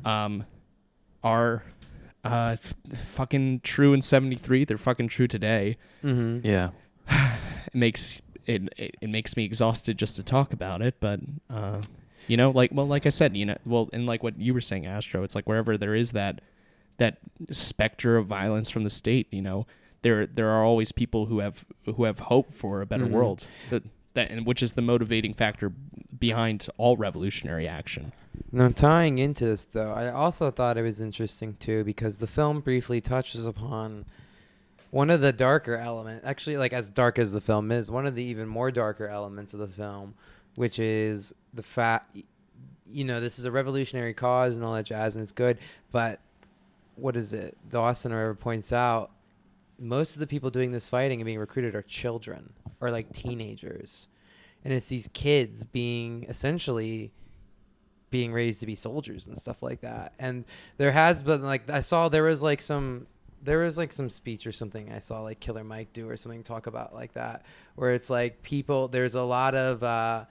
[0.04, 0.44] um,
[1.22, 1.62] are
[2.24, 2.74] uh, f-
[3.10, 4.64] fucking true in 73.
[4.64, 5.76] They're fucking true today.
[6.02, 6.44] Mm-hmm.
[6.44, 6.70] Yeah.
[7.66, 11.82] It makes it, it, it makes me exhausted just to talk about it, but uh,
[12.26, 14.60] you know, like well, like I said, you know, well, and like what you were
[14.62, 16.40] saying, Astro, it's like wherever there is that
[16.96, 17.18] that
[17.50, 19.66] specter of violence from the state, you know,
[20.06, 21.64] there there are always people who have
[21.96, 23.10] who have hope for a better Mhm.
[23.10, 23.48] world.
[23.70, 23.82] That,
[24.14, 25.72] that and which is the motivating factor
[26.18, 28.12] behind all revolutionary action.
[28.52, 32.60] Now, tying into this, though, I also thought it was interesting too because the film
[32.60, 34.04] briefly touches upon
[34.90, 38.14] one of the darker element, actually, like as dark as the film is, one of
[38.14, 40.14] the even more darker elements of the film,
[40.54, 42.16] which is the fact,
[42.90, 45.58] you know, this is a revolutionary cause and all that jazz, and it's good,
[45.90, 46.20] but
[46.94, 47.56] what is it?
[47.68, 49.10] Dawson or whoever points out,
[49.78, 54.08] most of the people doing this fighting and being recruited are children or like teenagers,
[54.64, 57.12] and it's these kids being essentially
[58.10, 60.12] being raised to be soldiers and stuff like that.
[60.18, 60.44] And
[60.76, 63.06] there has been like I saw there was like some
[63.42, 66.42] there was like some speech or something I saw like Killer Mike do or something
[66.42, 70.24] talk about like that where it's like people there's a lot of uh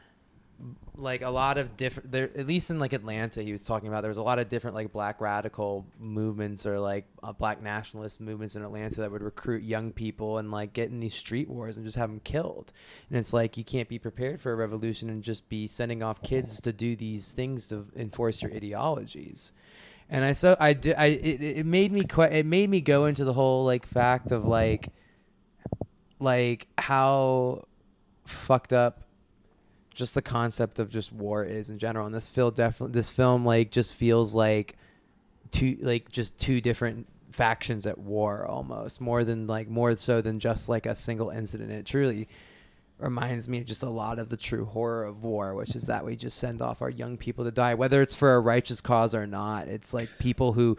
[0.98, 4.02] like a lot of different there at least in like Atlanta he was talking about
[4.02, 8.22] there was a lot of different like black radical movements or like uh, black nationalist
[8.22, 11.76] movements in Atlanta that would recruit young people and like get in these street wars
[11.76, 12.72] and just have them killed.
[13.10, 16.22] And it's like you can't be prepared for a revolution and just be sending off
[16.22, 19.52] kids to do these things to enforce your ideologies.
[20.10, 23.06] And I so I did I it, it made me quite it made me go
[23.06, 24.90] into the whole like fact of like
[26.20, 27.66] like how
[28.26, 29.05] fucked up
[29.96, 32.06] just the concept of just war is in general.
[32.06, 34.76] And this film definitely this film like just feels like
[35.52, 40.40] two like just two different factions at war almost more than like more so than
[40.40, 41.72] just like a single incident.
[41.72, 42.28] It truly
[43.00, 46.06] reminds me of just a lot of the true horror of war which is that
[46.06, 49.16] we just send off our young people to die whether it's for a righteous cause
[49.16, 49.68] or not.
[49.68, 50.78] It's like people who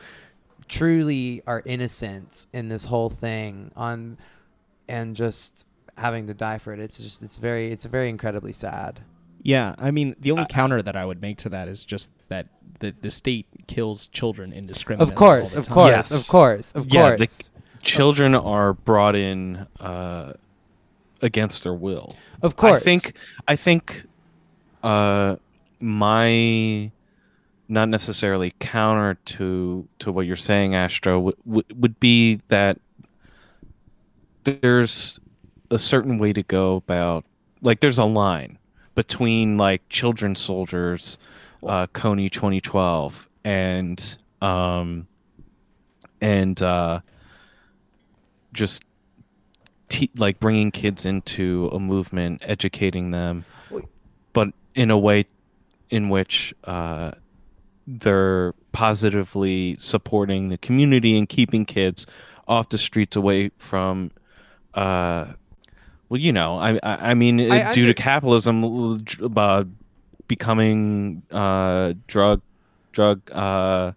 [0.68, 4.18] truly are innocent in this whole thing on
[4.88, 5.66] and just
[5.96, 9.00] having to die for it it's just it's very it's very incredibly sad
[9.42, 12.10] Yeah, I mean, the only Uh, counter that I would make to that is just
[12.28, 12.46] that
[12.80, 15.12] the the state kills children indiscriminately.
[15.12, 15.74] of course of the time.
[15.74, 16.12] course Yes.
[16.20, 17.50] of course of Yeah, the- course
[17.82, 20.32] Children are brought in uh,
[21.22, 22.16] against their will.
[22.42, 23.12] of course I think
[23.46, 24.04] I think
[24.82, 25.36] uh,
[25.80, 26.90] my
[27.68, 32.78] not necessarily counter to to what you're saying, Astro, would would would be that
[34.44, 35.18] there's
[35.70, 37.24] a certain way to go about
[37.62, 38.58] like there's a line
[38.94, 41.18] between like children soldiers,
[41.64, 45.06] uh, Kony 2012, and um,
[46.20, 47.00] and uh,
[48.52, 48.84] just
[49.88, 53.44] te- like bringing kids into a movement, educating them,
[54.32, 55.26] but in a way
[55.90, 57.12] in which uh,
[57.86, 62.06] they're positively supporting the community and keeping kids
[62.48, 64.10] off the streets away from.
[64.74, 65.32] Uh,
[66.08, 69.04] well, you know, I I, I mean, I due under- to capitalism,
[69.36, 69.64] uh,
[70.28, 72.42] becoming uh, drug
[72.92, 73.92] drug uh,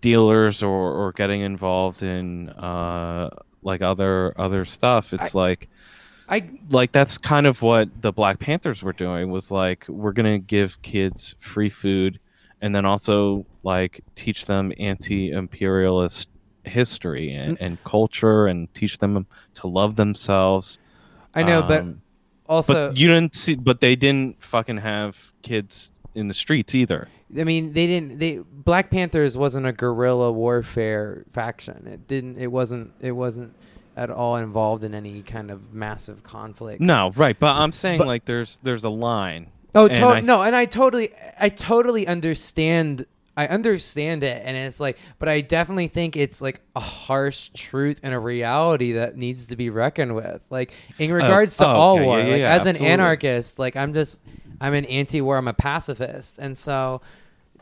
[0.00, 3.30] dealers or, or getting involved in uh,
[3.62, 5.12] like other other stuff.
[5.12, 5.68] It's like
[6.28, 10.38] I like that's kind of what the Black Panthers were doing was like we're gonna
[10.38, 12.20] give kids free food
[12.60, 16.28] and then also like teach them anti-imperialist
[16.64, 20.78] history and, and culture and teach them to love themselves.
[21.34, 22.02] I know, but Um,
[22.48, 27.08] also but you didn't see but they didn't fucking have kids in the streets either.
[27.38, 28.18] I mean, they didn't.
[28.18, 31.86] They Black Panthers wasn't a guerrilla warfare faction.
[31.86, 32.38] It didn't.
[32.38, 32.92] It wasn't.
[33.00, 33.54] It wasn't
[33.96, 36.80] at all involved in any kind of massive conflict.
[36.80, 39.46] No, right, but I'm saying But- like there's there's a line.
[39.74, 41.10] Oh, And I- no, and I totally,
[41.40, 43.06] I totally understand.
[43.40, 47.98] I understand it, and it's like, but I definitely think it's like a harsh truth
[48.02, 50.42] and a reality that needs to be reckoned with.
[50.50, 52.76] Like in oh, regards to oh, all okay, war, yeah, yeah, like yeah, as an
[52.76, 54.20] anarchist, like I'm just,
[54.60, 55.38] I'm an anti-war.
[55.38, 57.00] I'm a pacifist, and so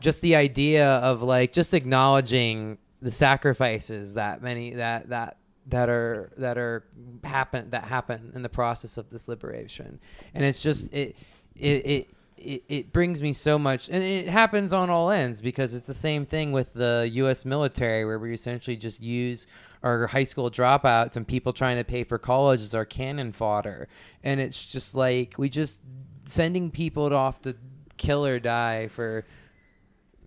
[0.01, 6.33] just the idea of like just acknowledging the sacrifices that many that that that are
[6.35, 6.83] that are
[7.23, 9.99] happen that happen in the process of this liberation
[10.33, 11.15] and it's just it
[11.55, 12.09] it it
[12.39, 15.93] it, it brings me so much and it happens on all ends because it's the
[15.93, 19.47] same thing with the US military where we essentially just use
[19.83, 23.87] our high school dropouts and people trying to pay for college as our cannon fodder
[24.23, 25.79] and it's just like we just
[26.25, 27.55] sending people off to
[27.97, 29.25] kill or die for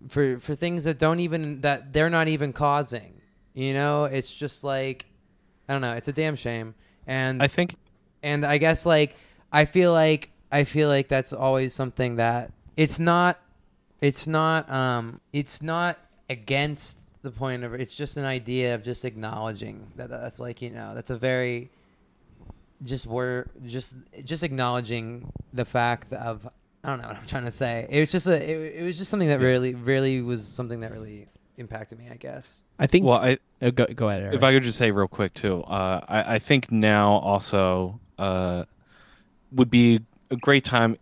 [0.07, 3.21] for for things that don't even that they're not even causing.
[3.53, 5.05] You know, it's just like
[5.67, 5.93] I don't know.
[5.93, 6.75] It's a damn shame.
[7.07, 7.75] And I think
[8.21, 9.15] and I guess like
[9.51, 13.39] I feel like I feel like that's always something that it's not
[14.01, 15.97] it's not um it's not
[16.29, 20.69] against the point of it's just an idea of just acknowledging that that's like you
[20.69, 21.71] know that's a very
[22.83, 26.47] just we're just just acknowledging the fact of
[26.83, 27.87] I don't know what I'm trying to say.
[27.89, 30.91] It was just a it, it was just something that really really was something that
[30.91, 31.27] really
[31.57, 32.09] impacted me.
[32.11, 32.61] I guess.
[32.77, 33.05] I think.
[33.05, 34.35] well I uh, go, go ahead, Eric.
[34.35, 38.65] if I could just say real quick too, uh, I, I think now also uh,
[39.51, 40.01] would be
[40.33, 40.97] a great time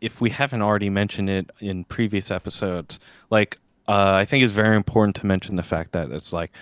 [0.00, 3.00] if we haven't already mentioned it in previous episodes.
[3.30, 3.58] Like,
[3.88, 6.52] uh, I think it's very important to mention the fact that it's like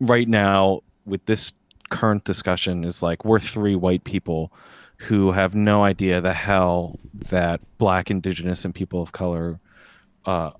[0.00, 1.52] right now with this
[1.90, 4.52] current discussion is like we're three white people
[4.98, 9.60] who have no idea the hell that black, indigenous, and people of color
[10.24, 10.50] uh,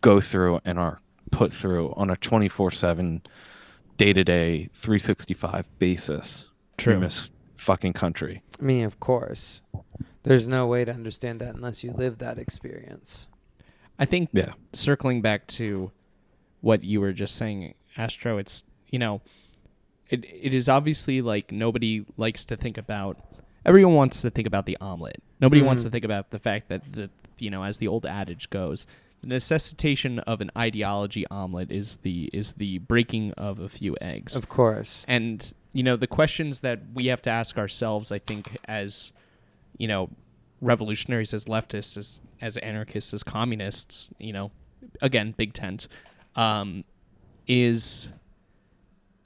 [0.00, 3.22] go through and are put through on a 24 7
[3.96, 6.46] day to day 365 basis
[6.78, 6.94] True.
[6.94, 8.42] in this fucking country.
[8.58, 9.62] I mean, of course,
[10.22, 13.28] there's no way to understand that unless you live that experience.
[13.98, 14.52] I think Yeah.
[14.72, 15.90] circling back to
[16.60, 19.20] what you were just saying, Astro, it's you know,
[20.08, 23.18] it it is obviously like nobody likes to think about.
[23.64, 25.22] Everyone wants to think about the omelet.
[25.40, 25.84] Nobody wants Mhm.
[25.84, 28.86] to think about the fact that the you know, as the old adage goes,
[29.22, 34.34] the necessitation of an ideology omelet is the is the breaking of a few eggs.
[34.36, 35.04] Of course.
[35.08, 39.12] and you know the questions that we have to ask ourselves i think as
[39.80, 40.08] you know
[40.60, 44.50] revolutionaries as leftists as as anarchists as communists you know
[45.00, 45.88] again big tent
[46.36, 46.84] um,
[47.46, 48.08] is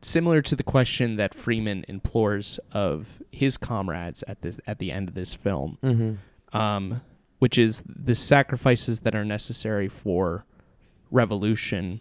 [0.01, 5.09] similar to the question that freeman implores of his comrades at this at the end
[5.09, 6.57] of this film Mm-hmm.
[6.57, 7.01] um,
[7.41, 10.47] which is the sacrifices that are necessary for
[11.11, 12.01] revolution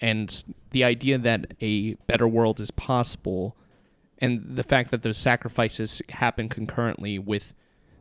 [0.00, 3.56] and the idea that a better world is possible
[4.18, 7.54] and the fact that those sacrifices happen concurrently with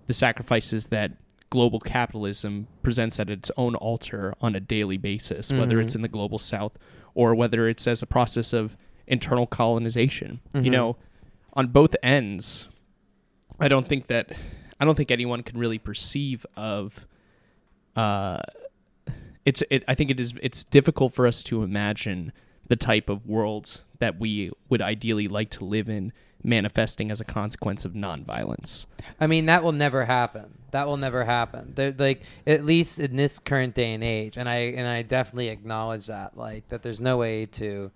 [0.07, 1.11] the sacrifices that
[1.49, 5.83] global capitalism presents at its own altar on a daily basis whether Mhm.
[5.83, 6.77] it's in the global south
[7.13, 8.75] or whether it's as a process of
[9.07, 10.71] internal colonization you Mhm.
[10.71, 10.97] know
[11.53, 12.67] on both ends
[13.59, 14.31] i don't think that
[14.79, 17.05] i don't think anyone can really perceive of
[17.95, 18.41] uh
[19.45, 22.31] it's it, I think it is it's difficult for us to imagine
[22.67, 26.11] the type of world that we would ideally like to live in
[26.43, 28.85] manifesting as a consequence of nonviolence.
[29.17, 30.57] I mean, that will never happen.
[30.71, 31.71] That will never happen.
[31.73, 35.47] There, like at least in this current day and age, and I and I definitely
[35.47, 36.37] acknowledge that.
[36.37, 37.91] Like that, there's no way to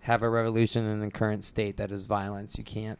[0.00, 2.58] have a revolution in the current state that is violence.
[2.58, 2.98] You can't.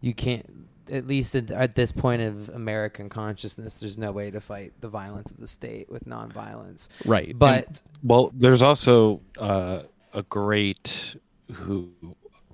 [0.00, 0.66] You can't.
[0.90, 4.88] At least at, at this point of American consciousness, there's no way to fight the
[4.88, 6.88] violence of the state with nonviolence.
[7.04, 7.38] Right.
[7.38, 9.82] But Well, there's also uh,
[10.14, 11.16] a great
[11.52, 11.90] who,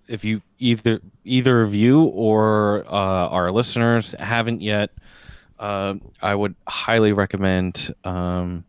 [0.09, 4.91] if you either either of you or uh, our listeners haven't yet,
[5.59, 8.65] uh, I would highly recommend um,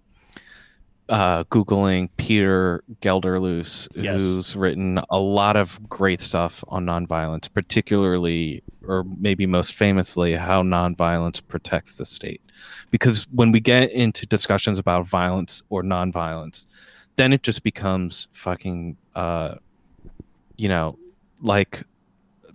[1.10, 4.20] uh, googling Peter Gelderloos, Yes.
[4.22, 10.64] who's written a lot of great stuff on nonviolence, particularly or maybe most famously how
[10.64, 12.42] nonviolence protects the state.
[12.92, 16.66] Because when we get into discussions about violence or nonviolence,
[17.18, 19.56] then it just becomes fucking uh
[20.58, 20.98] you know
[21.42, 21.84] like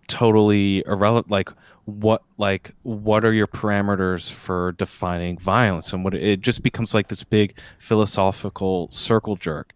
[0.09, 1.51] totally irrelevant like
[1.99, 5.93] what like what are your parameters for defining violence?
[5.93, 9.73] And what it just becomes like this big philosophical circle jerk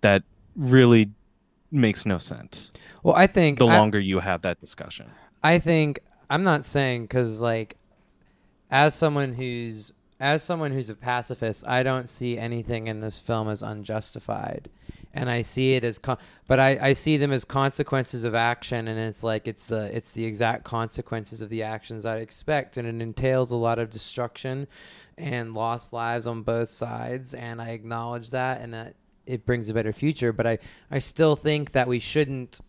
[0.00, 0.22] that
[0.54, 1.10] really
[1.70, 2.70] makes no sense.
[3.02, 5.10] Well, I think the I- longer you have that discussion.
[5.42, 7.76] I think I'm not saying because like,
[8.70, 13.48] as someone who's as someone who's a pacifist, I don't see anything in this film
[13.48, 14.70] as unjustified,
[15.12, 18.88] and I see it as con- but I, I see them as consequences of action,
[18.88, 22.88] and it's like it's the it's the exact consequences of the actions I expect, and
[22.88, 24.66] it entails a lot of destruction
[25.18, 28.94] and lost lives on both sides, and I acknowledge that, and that
[29.26, 30.58] it brings a better future, but I
[30.90, 32.60] I still think that we shouldn't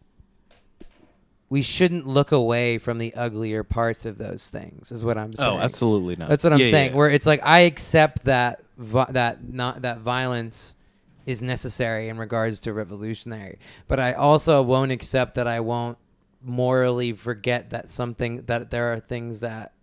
[1.50, 5.50] we shouldn't look away from the uglier parts of those things is what i'm saying
[5.50, 6.98] oh absolutely not that's what i'm Yeah, yeah, saying yeah.
[6.98, 10.76] where it's like i accept that vi- that not that violence
[11.26, 15.98] is necessary in regards to revolutionary but i also won't accept that i won't
[16.42, 19.74] morally forget that something that there are things that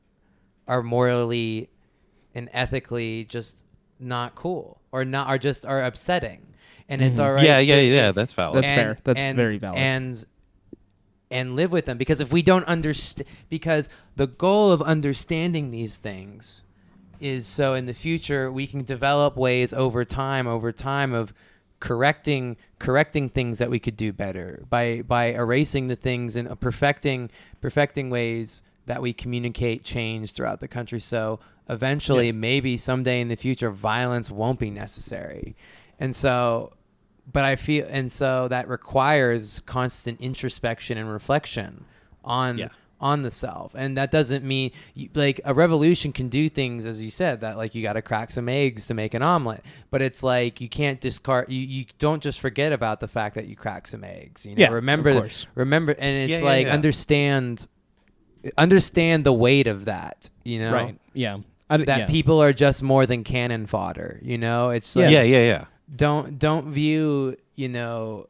[0.68, 1.68] are morally
[2.34, 3.64] and ethically just
[4.00, 6.46] not cool or not are just are upsetting
[6.88, 7.46] and it's all right Mm-hmm.
[7.46, 8.98] yeah yeah to- yeah that's valid That's fair.
[9.04, 9.78] That's very valid.
[9.78, 10.24] And
[11.34, 11.98] and live with them.
[11.98, 16.62] Because if we don't understand, because the goal of understanding these things
[17.20, 21.34] is so in the future we can develop ways over time, over time of
[21.80, 26.54] correcting correcting things that we could do better by by erasing the things and uh,
[26.54, 27.28] perfecting
[27.60, 31.00] perfecting ways that we communicate change throughout the country.
[31.00, 35.56] So eventually maybe someday in the future violence won't be necessary.
[35.98, 36.72] And so
[37.32, 41.84] but I feel, and so that requires constant introspection and reflection
[42.24, 42.68] on Yeah.
[43.00, 47.02] on the self, and that doesn't mean you, like a revolution can do things as
[47.02, 50.00] you said that like you got to crack some eggs to make an omelet, but
[50.00, 53.56] it's like you can't discard you you don't just forget about the fact that you
[53.56, 54.46] crack some eggs.
[54.46, 55.46] You know, Yeah, of remember course.
[55.54, 56.72] remember, and it's Yeah, yeah, like yeah.
[56.72, 57.66] understand
[58.58, 60.30] understand the weight of that.
[60.44, 60.98] You know, Right.
[61.14, 61.38] Yeah.
[61.70, 62.06] I d- that yeah.
[62.06, 64.20] people are just more than cannon fodder.
[64.22, 65.64] You know, it's like, yeah yeah yeah
[65.94, 68.26] don't don't view you know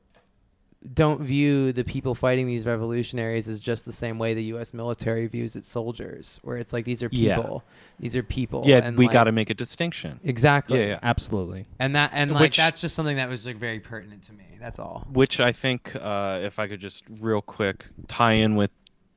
[0.93, 4.75] don't view the people fighting these revolutionaries as just the same way the U.S.
[4.75, 7.37] military views its soldiers, where it's like these are Yeah.
[7.37, 7.65] people,
[7.99, 8.65] these are people.
[8.67, 10.79] yeah and we like- got to make a distinction exactly.
[10.81, 10.99] Yeah, yeah.
[11.03, 11.65] Absolutely.
[11.79, 14.45] And that and like Which- that's just something that was like very pertinent to me.
[14.61, 15.07] That's all.
[15.11, 18.71] which I think, uh, if I could just real quick tie in with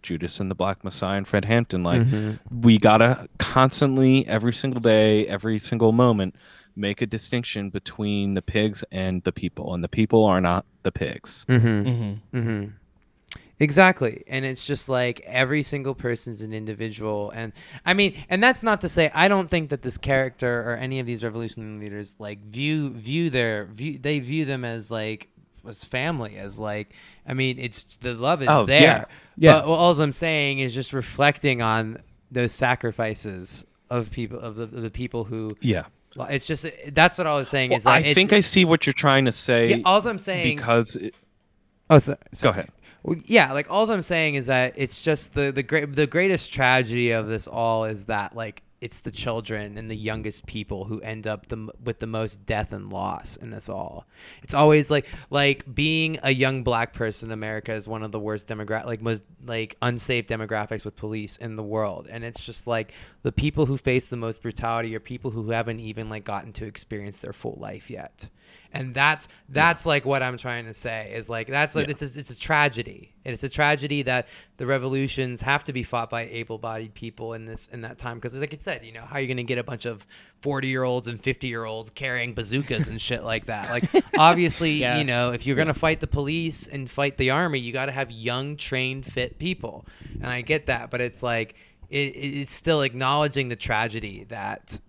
[0.04, 2.40] Judas and the Black Messiah and Fred Hampton, like Mhm.
[2.50, 6.34] we gotta constantly, every single day, every single moment,
[6.78, 10.92] make a distinction between the pigs and the people, and the people are not the
[10.92, 11.46] pigs.
[11.50, 11.68] Mm-hmm.
[11.68, 12.38] Mm-hmm.
[12.38, 12.66] Mm-hmm.
[13.60, 14.24] Exactly.
[14.28, 17.32] And it's just like every single person's an individual.
[17.32, 17.54] And
[17.86, 21.00] I mean, and that's not to say I don't think that this character or any
[21.00, 25.30] of these revolutionary leaders like view view their view they view them as like
[25.68, 26.92] as family, as like
[27.28, 28.82] I mean, it's the love is Oh, there.
[28.82, 29.06] yeah.
[29.38, 29.54] Yeah.
[29.62, 31.98] But all I'm saying is just reflecting on
[32.30, 35.86] those sacrifices of people of the, of the people who Yeah,
[36.26, 38.86] it's just that's what I was saying well, is that I think I see what
[38.86, 39.70] you're trying to say.
[39.70, 41.14] yeah, all I'm saying because it,
[41.90, 42.70] Oh, so, go ahead.
[43.04, 46.52] well, yeah, like all I'm saying is that it's just the the great the greatest
[46.52, 51.02] tragedy of this all is that like it's the children and the youngest people who
[51.02, 54.06] end up the with the most death and loss in this all.
[54.44, 58.20] It's always like like being a young black person in America is one of the
[58.20, 62.68] worst demographic like most like unsafe demographics with police in the world and it's just
[62.68, 62.92] like
[63.24, 66.66] the people who face the most brutality are people who haven't even like gotten to
[66.66, 68.28] experience their full life yet
[68.74, 71.92] and that's that's like what I'm trying to say is like that's like Yeah.
[72.00, 73.14] it's a, it's a tragedy.
[73.26, 77.46] And it's a tragedy that the revolutions have to be fought by able-bodied people in
[77.46, 78.18] this in that time.
[78.18, 80.06] Because like I said you know how are you going to get a bunch of
[80.42, 83.70] 40 year olds and 50 year olds carrying bazookas and shit like that?
[83.70, 84.98] Like obviously Yeah.
[84.98, 87.88] you know if you're going to fight the police and fight the army you got
[87.88, 89.86] to have young trained fit people.
[90.16, 91.56] And I get that but it's like
[91.90, 94.80] it, it- it's still acknowledging the tragedy that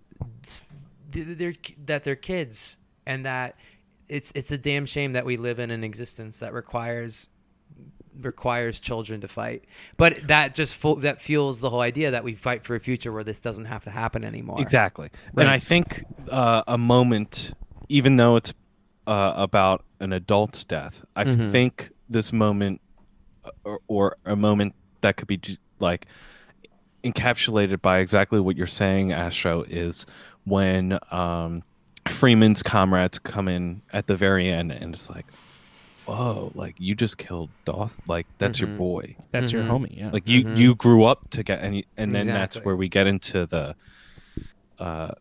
[1.11, 1.55] they're
[1.85, 3.55] that they're kids and that
[4.09, 7.29] it's it's a damn shame that we live in an existence that requires
[8.19, 9.63] requires children to fight
[9.95, 13.13] but that just fu- that fuels the whole idea that we fight for a future
[13.13, 15.09] where this doesn't have to happen anymore Exactly.
[15.33, 15.43] Right.
[15.43, 17.53] And I think uh, a moment,
[17.87, 18.53] even though it's
[19.07, 21.51] uh, about an adult's death, I Mhm.
[21.51, 22.81] think this moment,
[23.45, 25.39] uh, or, or a moment that could be
[25.79, 26.05] like
[27.03, 30.05] encapsulated by exactly what you're saying, Astro, is
[30.43, 31.63] when um,
[32.09, 35.25] Freeman's comrades come in at the very end, and it's like,
[36.05, 38.61] whoa, like you just killed Doth, like that's Mhm.
[38.67, 39.53] your boy That's Mhm.
[39.53, 39.97] your homie.
[39.97, 40.09] Yeah.
[40.11, 40.57] like you Mhm.
[40.57, 43.75] you grew up to get and y- and then that's where we get into the
[44.79, 45.11] uh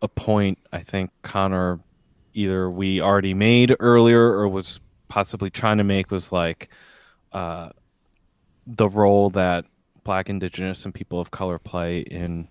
[0.00, 1.80] a point i think connor
[2.34, 6.70] either we already made earlier or was possibly trying to make was like
[7.32, 7.68] uh,
[8.66, 9.64] the role that
[10.04, 12.48] Black, Indigenous, and people of color play in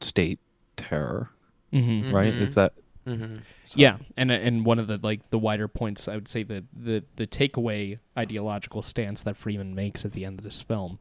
[0.00, 0.38] state
[0.76, 1.30] terror.
[1.72, 2.14] Mm-hmm.
[2.14, 2.32] Right?
[2.34, 2.40] Mhm.
[2.40, 2.72] Is that
[3.06, 3.36] Mm-hmm.
[3.64, 6.64] so- Yeah, and and one of the like the wider points I would say the
[6.74, 10.98] the the takeaway ideological stance that Freeman makes at the end of this film.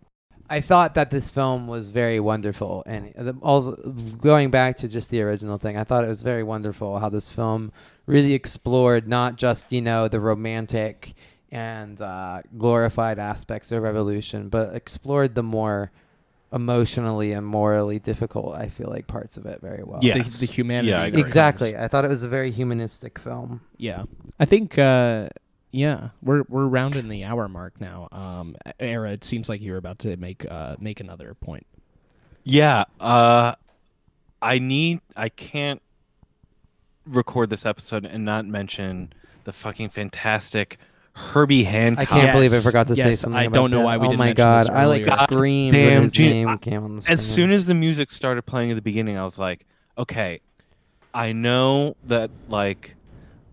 [0.50, 3.76] I thought that this film was very wonderful, and the, also
[4.20, 7.30] going back to just the original thing, I thought it was very wonderful how this
[7.30, 7.72] film
[8.06, 11.14] really explored not just you know the romantic
[11.50, 15.92] and uh, glorified aspects of revolution, but explored the more
[16.54, 18.56] emotionally and morally difficult.
[18.56, 20.00] I feel like parts of it very well.
[20.02, 20.14] Yeah.
[20.14, 20.40] The, Yes.
[20.40, 20.90] the humanity.
[20.92, 21.22] Yeah, I agree.
[21.22, 21.76] exactly.
[21.76, 23.62] I thought it was a very humanistic film.
[23.78, 24.04] Yeah,
[24.40, 24.78] I think.
[24.78, 25.30] uh
[25.76, 28.08] yeah, we're we're rounding the hour mark now.
[28.12, 31.66] Um, Era, it seems like you're about to make uh make another point.
[32.44, 33.56] Yeah, uh
[34.40, 35.82] I need I can't
[37.08, 39.14] record this episode and not mention
[39.46, 40.78] the fucking fantastic
[41.16, 42.02] Herbie Hancock.
[42.02, 43.38] I can't believe I forgot to say something.
[43.38, 43.86] I about don't know that.
[43.86, 44.76] why we Oh didn't my mention this god!
[44.76, 45.06] I like earlier.
[45.06, 47.14] God screamed damn, when his Gene, name I- came on the screen.
[47.14, 49.66] As soon as the music started playing at the beginning, I was like,
[49.98, 50.42] okay,
[51.14, 52.96] I know that like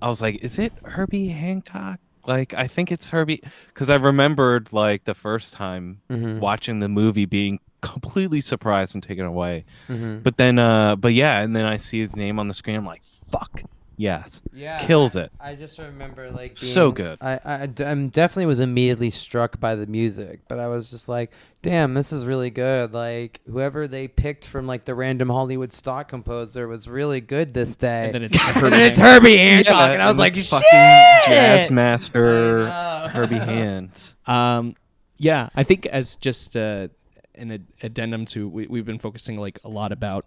[0.01, 2.01] I was like, is it Herbie Hancock?
[2.27, 3.43] Like I think it's Herbie
[3.75, 9.03] cuz I remembered like the first time Mhm, watching the movie being completely surprised and
[9.03, 9.65] taken away.
[9.89, 10.23] mhm.
[10.23, 12.87] But then uh but yeah, and then I see his name on the screen I'm
[12.87, 13.63] like, fuck.
[14.01, 14.41] Yes.
[14.55, 15.31] yeah, kills it.
[15.39, 17.81] I just remember like So being- good.
[17.83, 21.31] I'm definitely was immediately struck by the music, but I was just like,
[21.61, 22.95] damn, this is really good.
[22.95, 27.77] Like whoever they picked from like the random Hollywood stock composer was really good this
[27.77, 28.07] day.
[28.07, 29.23] And then it's Herbie then it's Hancock.
[29.23, 30.63] Herbie Hancock, and I was like, it's shit.
[30.63, 32.71] fucking jazz master
[33.13, 34.17] Herbie Hands.
[34.27, 34.75] Um,
[35.19, 36.89] yeah, I think as just uh,
[37.35, 40.25] an ad- addendum to we, we've been focusing like a lot about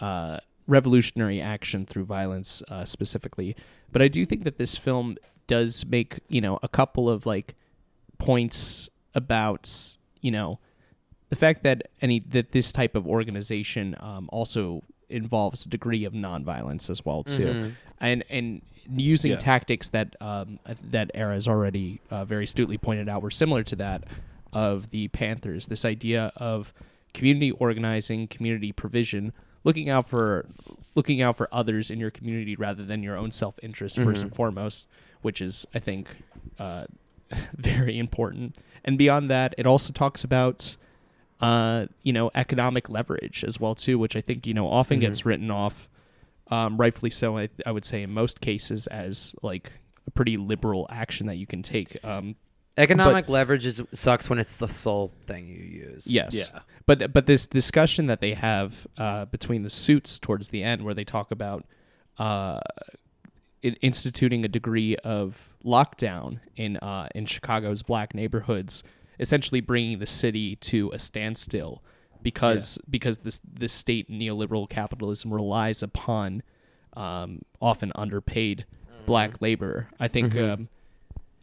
[0.00, 0.38] uh,
[0.76, 3.54] revolutionary action through violence uh, specifically,
[3.92, 5.16] but I do think that this film
[5.46, 7.54] does make you know a couple of like
[8.18, 9.70] points about
[10.20, 10.58] you know
[11.28, 16.12] the fact that any that this type of organization um, also involves a degree of
[16.14, 17.72] nonviolence as well too Mhm.
[18.00, 18.62] and and
[18.96, 19.38] using Yeah.
[19.38, 20.58] tactics that um,
[20.90, 24.04] that era has already uh, very astutely pointed out were similar to that
[24.54, 25.66] of the Panthers.
[25.66, 26.72] This idea of
[27.14, 29.32] community organizing, community provision,
[29.64, 30.46] looking out for
[30.94, 34.34] looking out for others in your community rather than your own self interest first and
[34.34, 34.86] foremost,
[35.22, 36.08] which is I think
[36.58, 36.86] uh,
[37.56, 38.56] very important.
[38.84, 40.76] And beyond that, it also talks about
[41.40, 45.24] uh, you know economic leverage as well too, which I think you know often gets
[45.26, 45.88] written off
[46.48, 47.38] um, rightfully so.
[47.38, 49.72] I, I would say in most cases as like
[50.06, 51.96] a pretty liberal action that you can take.
[52.04, 52.36] Um,
[52.76, 56.06] Economic leverage is, sucks when it's the sole thing you use.
[56.06, 56.60] yes, Yeah.
[56.86, 60.94] but but this discussion that they have uh, between the suits towards the end, where
[60.94, 61.66] they talk about
[62.18, 62.60] uh,
[63.62, 68.82] instituting a degree of lockdown in uh, in Chicago's black neighborhoods,
[69.20, 71.82] essentially bringing the city to a standstill
[72.22, 76.42] because because this this state neoliberal capitalism relies upon
[76.96, 78.64] um, often underpaid
[79.06, 79.88] black labor.
[80.00, 80.36] I think.
[80.36, 80.68] Um,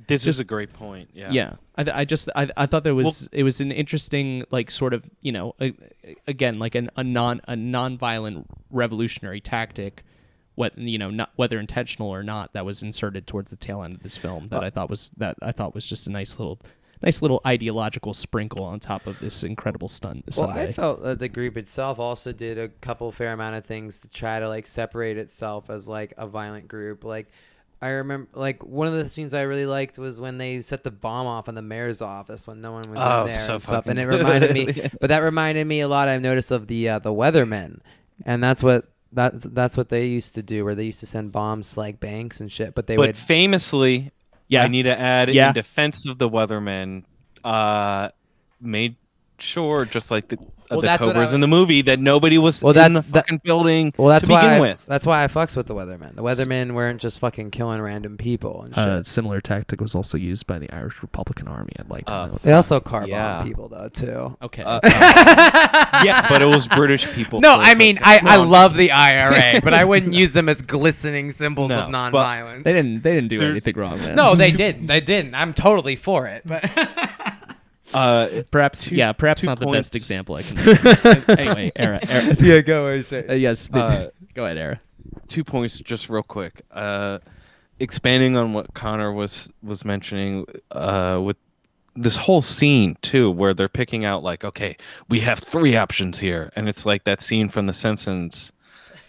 [0.09, 1.09] This Just- is a great point.
[1.13, 1.31] Yeah.
[1.31, 4.93] yeah, I, I just I, I thought there was it was an interesting like sort
[4.93, 5.73] of you know a,
[6.27, 10.03] again like an, a non a non-violent revolutionary tactic,
[10.55, 13.95] what you know not whether intentional or not that was inserted towards the tail end
[13.95, 16.37] of this film that uh, I thought was that I thought was just a nice
[16.37, 16.59] little
[17.01, 20.25] nice little ideological sprinkle on top of this incredible stunt.
[20.25, 20.69] Well, Sunday.
[20.69, 24.09] I felt that the group itself also did a couple fair amount of things to
[24.09, 27.03] try to like separate itself as like a violent group.
[27.03, 27.31] Like
[27.81, 30.91] I remember, like one of the scenes I really liked was when they set the
[30.91, 33.63] bomb off in the mayor's office when no one was Oh, in there so and
[33.63, 33.87] stuff.
[33.87, 34.91] And it reminded me, good.
[34.99, 36.07] but that reminded me a lot.
[36.09, 37.79] I've noticed of the uh, the weathermen,
[38.25, 38.85] and that's what.
[39.13, 41.99] That, that's what they used to do, where they used to send bombs to like
[41.99, 42.75] banks and shit.
[42.75, 44.11] But they But would famously,
[44.47, 44.61] Yeah.
[44.63, 45.47] I need to add Yeah.
[45.47, 47.05] in defense of the weathermen,
[47.43, 48.09] uh,
[48.61, 48.97] made
[49.39, 50.37] sure, just like the,
[50.69, 52.99] Well, the that's what Cobras was- in the movie, that nobody was Well, in the
[53.01, 54.83] that's- that- fucking building Well, that's to why begin I, with.
[54.87, 56.15] that's why I fucks with the weathermen.
[56.15, 58.87] The weathermen weren't just fucking killing random people and shit.
[58.87, 61.73] a similar tactic was also used by the Irish Republican Army.
[61.79, 62.41] I'd like to Uh, note.
[62.43, 63.43] they also car bomb Yeah.
[63.43, 64.37] people though too.
[64.43, 64.63] Okay.
[64.63, 64.79] Uh,
[66.03, 67.41] yeah, but it was British people.
[67.41, 67.99] No, I mean.
[68.01, 71.91] I, I love the IRA, but I wouldn't use them as glistening symbols No, of
[71.91, 72.63] but nonviolence.
[72.63, 73.03] they didn't.
[73.03, 73.97] They didn't do There's- anything wrong.
[73.99, 74.15] Man.
[74.15, 74.87] No, they didn't.
[74.87, 75.35] They didn't.
[75.35, 76.43] I'm totally for it.
[76.45, 76.63] But
[77.93, 78.85] Uh, Perhaps.
[78.85, 79.11] Two- yeah.
[79.13, 80.57] Perhaps not the best example I can.
[81.39, 81.99] anyway, Era.
[82.07, 82.35] Era.
[82.39, 83.05] yeah, go ahead.
[83.05, 83.27] Say.
[83.27, 83.67] Uh, yes.
[83.67, 84.79] the- Uh, go ahead, Era.
[85.27, 86.61] two points just real quick.
[86.71, 87.19] Uh,
[87.79, 91.37] expanding on what Connor was was mentioning uh, with
[91.95, 94.77] this whole scene too, where they're picking out like, okay,
[95.09, 98.51] we have three options here, and it's like that scene from the Simpsons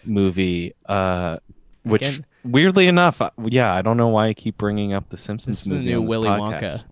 [0.03, 1.37] movie, uh,
[1.83, 5.17] which Again, weirdly enough, uh, yeah, I don't know why I keep bringing up the
[5.17, 6.85] Simpsons This is the new Willy podcast.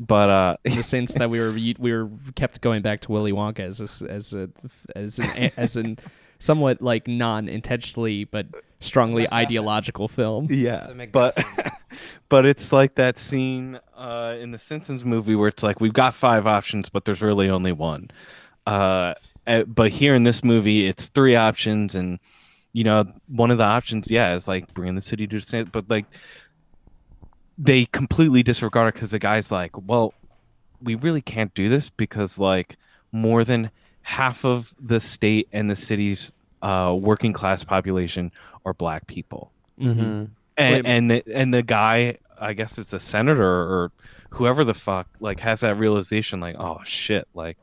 [0.00, 3.32] But uh, in the sense that we were we were kept going back to Willy
[3.32, 4.50] Wonka as a, s- as a
[4.96, 5.98] as an as an
[6.38, 8.46] somewhat like non-intentionally but
[8.80, 10.48] strongly ideological film.
[10.50, 11.42] yeah, It's a but
[12.28, 16.12] but it's like that scene uh, in the Simpsons movie where it's like we've got
[16.14, 18.10] five options, but there's really only one.
[18.66, 19.14] Uh,
[19.46, 22.18] eh, but here in this movie, it's three options, and
[22.72, 25.88] you know, one of the options, yeah, is like bringing the city to stand, but
[25.88, 26.06] like
[27.58, 30.12] they completely disregard it because the guy's like, well,
[30.82, 32.76] we really can't do this because like
[33.12, 33.70] more than
[34.02, 36.30] half of the state and the city's
[36.62, 38.30] uh, working class population
[38.64, 39.50] are black people
[39.80, 40.00] Mm-hmm.
[40.00, 40.28] Mhm.
[40.56, 40.86] and Wait.
[40.86, 43.90] and the, and the guy i guess it's a senator or
[44.30, 47.58] whoever the fuck like has that realization like oh shit like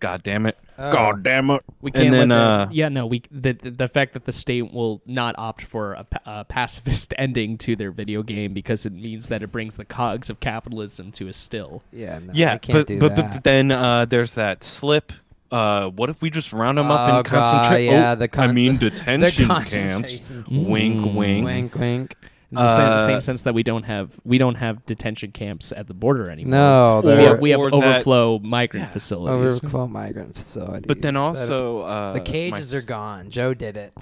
[0.00, 0.92] god damn it Oh.
[0.92, 4.12] god damn it We can't then, let uh, yeah no we the, the the fact
[4.12, 8.52] that the state will not opt for a, a pacifist ending to their video game
[8.52, 11.82] because it means that it brings the cogs of capitalism to a still.
[11.94, 13.32] Yeah, no, yeah I can't but, do but, that.
[13.32, 15.12] but then uh there's that slip
[15.50, 18.24] uh what if we just round them up Oh, in God, concentration yeah, oh, the
[18.24, 20.44] i con- mean the detention camps concentration.
[20.68, 22.16] wink wink Wink, wink.
[22.58, 25.72] In the sen- Uh, same sense that we don't have we don't have detention camps
[25.72, 26.50] at the border anymore.
[26.52, 28.92] No, we have, we have or that- overflow migrant Yeah.
[28.92, 29.60] facilities.
[29.60, 30.84] overflow migrant facilities.
[30.86, 33.30] but then That- also uh the my cages are gone.
[33.30, 33.92] Joe did it.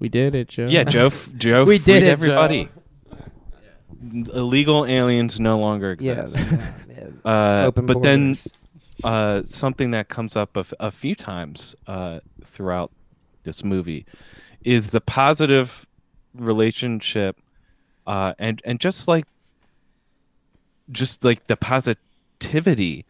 [0.00, 0.66] we did it, Joe.
[0.68, 2.68] yeah joe f- joe We did it, everybody
[4.32, 6.22] illegal aliens no longer Yeah.
[6.22, 6.36] exist
[6.88, 7.06] yeah.
[7.30, 8.48] Uh, Open but then borders.
[9.04, 12.90] uh, something that comes up a, f- a few times uh, throughout
[13.42, 14.06] this movie
[14.64, 15.86] is the positive
[16.34, 17.36] relationship
[18.06, 19.26] uh, and and just like
[20.90, 23.04] just like the positivity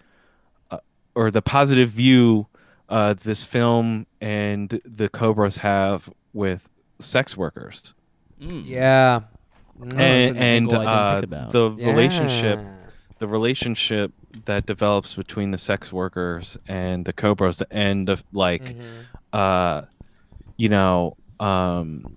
[0.71, 0.79] uh,
[1.15, 2.47] or the positive view
[2.89, 6.69] uh, this film and the Cobras have with
[6.99, 7.95] sex workers
[8.41, 8.63] Mm.
[8.67, 9.21] yeah.
[9.79, 11.53] that's and, an and angle I didn't uh, think about.
[11.53, 12.61] the relationship
[13.19, 14.13] the relationship
[14.47, 19.05] that develops between the sex workers and the cobras and the, like Mhm.
[19.35, 19.83] uh
[20.57, 22.17] you know um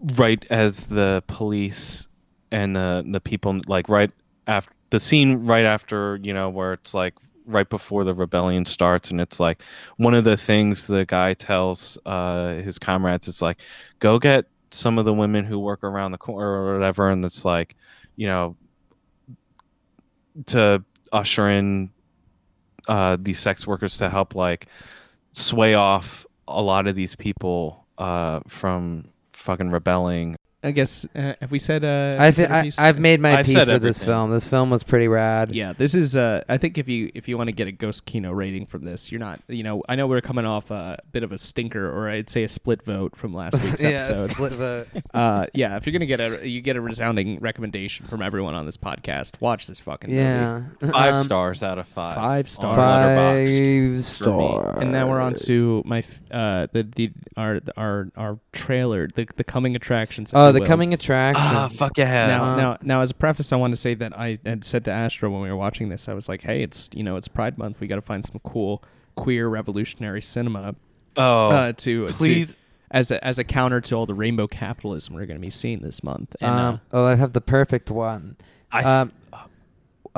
[0.00, 2.06] right as the police
[2.50, 4.12] and the the people like right
[4.46, 7.14] after the scene right after you know where it's like
[7.46, 9.62] right before the rebellion starts and it's like
[9.96, 13.58] one of the things the guy tells uh his comrades is like
[13.98, 17.44] go get some of the women who work around the corner or whatever and it's
[17.44, 17.74] like
[18.16, 18.56] you know
[20.46, 20.82] to
[21.12, 21.90] usher in
[22.86, 24.66] uh these sex workers to help like
[25.32, 29.08] sway off a lot of these people uh from
[29.38, 31.84] fucking rebelling I guess uh, have we said?
[31.84, 34.32] Uh, have I've, we said I, I've made my I've peace said with this film.
[34.32, 35.54] This film was pretty rad.
[35.54, 36.16] Yeah, this is.
[36.16, 38.84] Uh, I think if you if you want to get a Ghost Kino rating from
[38.84, 39.40] this, you're not.
[39.46, 42.42] You know, I know we're coming off a bit of a stinker, or I'd say
[42.42, 44.30] a split vote from last week's episode.
[44.30, 44.88] split vote.
[45.14, 48.66] uh, yeah, if you're gonna get a you get a resounding recommendation from everyone on
[48.66, 50.22] this podcast, watch this fucking movie.
[50.22, 50.62] yeah.
[50.90, 52.76] five Um, stars out of five Five stars.
[52.76, 54.78] Five stars.
[54.80, 56.02] And now we're on to my
[56.32, 60.32] uh the the our our our trailer the the coming attractions.
[60.47, 60.66] if Oh, the will.
[60.66, 61.44] coming attraction.
[61.44, 64.18] ah fuck yeah Now, Uh, now, now, as a preface, I want to say that
[64.18, 66.88] I had said to Astro when we were watching this, I was like, "Hey, it's
[66.92, 67.80] you know, it's Pride Month.
[67.80, 68.82] We got to find some cool
[69.16, 70.74] queer revolutionary cinema
[71.16, 72.56] oh uh, to please to,
[72.90, 75.80] as a as a counter to all the rainbow capitalism we're going to be seeing
[75.80, 78.36] this month." And um, uh, oh, I have the perfect one.
[78.70, 79.12] I, Um,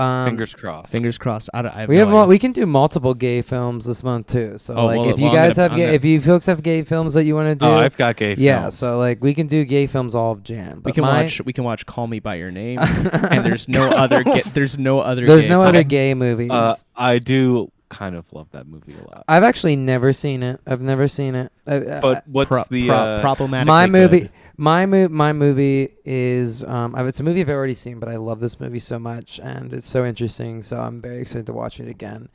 [0.01, 1.51] um, fingers crossed fingers crossed.
[1.55, 2.29] I, I have we no have mul- idea.
[2.29, 4.59] we can do multiple gay films this month too.
[4.59, 6.47] So Oh, like, well- if you well, guys gonna- have gay, gonna- if you folks
[6.47, 8.61] have gay films that you want to do, oh i've got gay yeah.
[8.63, 8.75] films.
[8.79, 10.83] So like, we can do gay films all of Jan.
[10.85, 12.79] we can mine- watch we can watch Call Me by Your Name,
[13.13, 15.69] and there's no other ga- there's no other There's gay no film.
[15.69, 16.51] other gay movies.
[16.51, 20.61] uh, i do kind of love that movie a lot I've actually never seen it.
[20.65, 21.51] I've never seen it.
[21.67, 24.31] Uh, uh, but what's Pro- the pro- uh, problematic my movie
[24.61, 28.41] my mo- my movie is um it's a movie I've already seen but I love
[28.41, 31.89] this movie so much and it's so interesting so I'm very excited to watch it
[31.89, 32.29] again.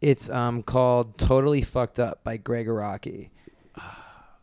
[0.00, 3.30] It's um called Totally Fucked Up by Gregg Araki.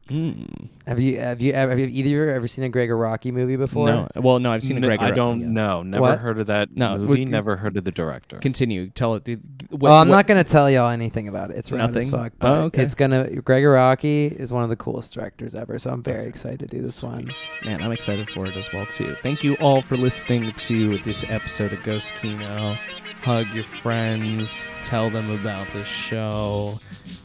[0.10, 0.70] Mm.
[0.86, 3.34] Have you have you ever have you either of you ever seen a Gregg Araki
[3.34, 3.88] movie before?
[3.88, 5.00] No, well, no, I've seen a Gregg.
[5.00, 5.48] i don't yeah.
[5.48, 6.20] know never What?
[6.20, 8.90] heard of that No, movie would- never heard of the director Continue.
[8.92, 9.28] Tell it.
[9.72, 11.58] What, well, I'm what- not gonna tell y'all anything about it.
[11.58, 12.12] It's rad as Nothing?
[12.12, 12.34] fuck.
[12.42, 12.84] Oh, okay.
[12.84, 13.30] It's gonna.
[13.42, 16.84] Gregg Araki is one of the coolest directors ever, so I'm very excited to do
[16.84, 17.32] this one.
[17.64, 19.16] Man, I'm excited for it as well too.
[19.24, 22.78] Thank you all for listening to this episode of Ghost Kino.
[23.26, 26.80] Hug your friends, tell them about this show,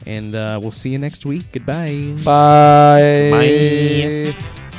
[0.07, 1.53] and uh, we'll see you next week.
[1.53, 2.16] Goodbye.
[2.24, 3.28] Bye.
[3.30, 4.69] Bye.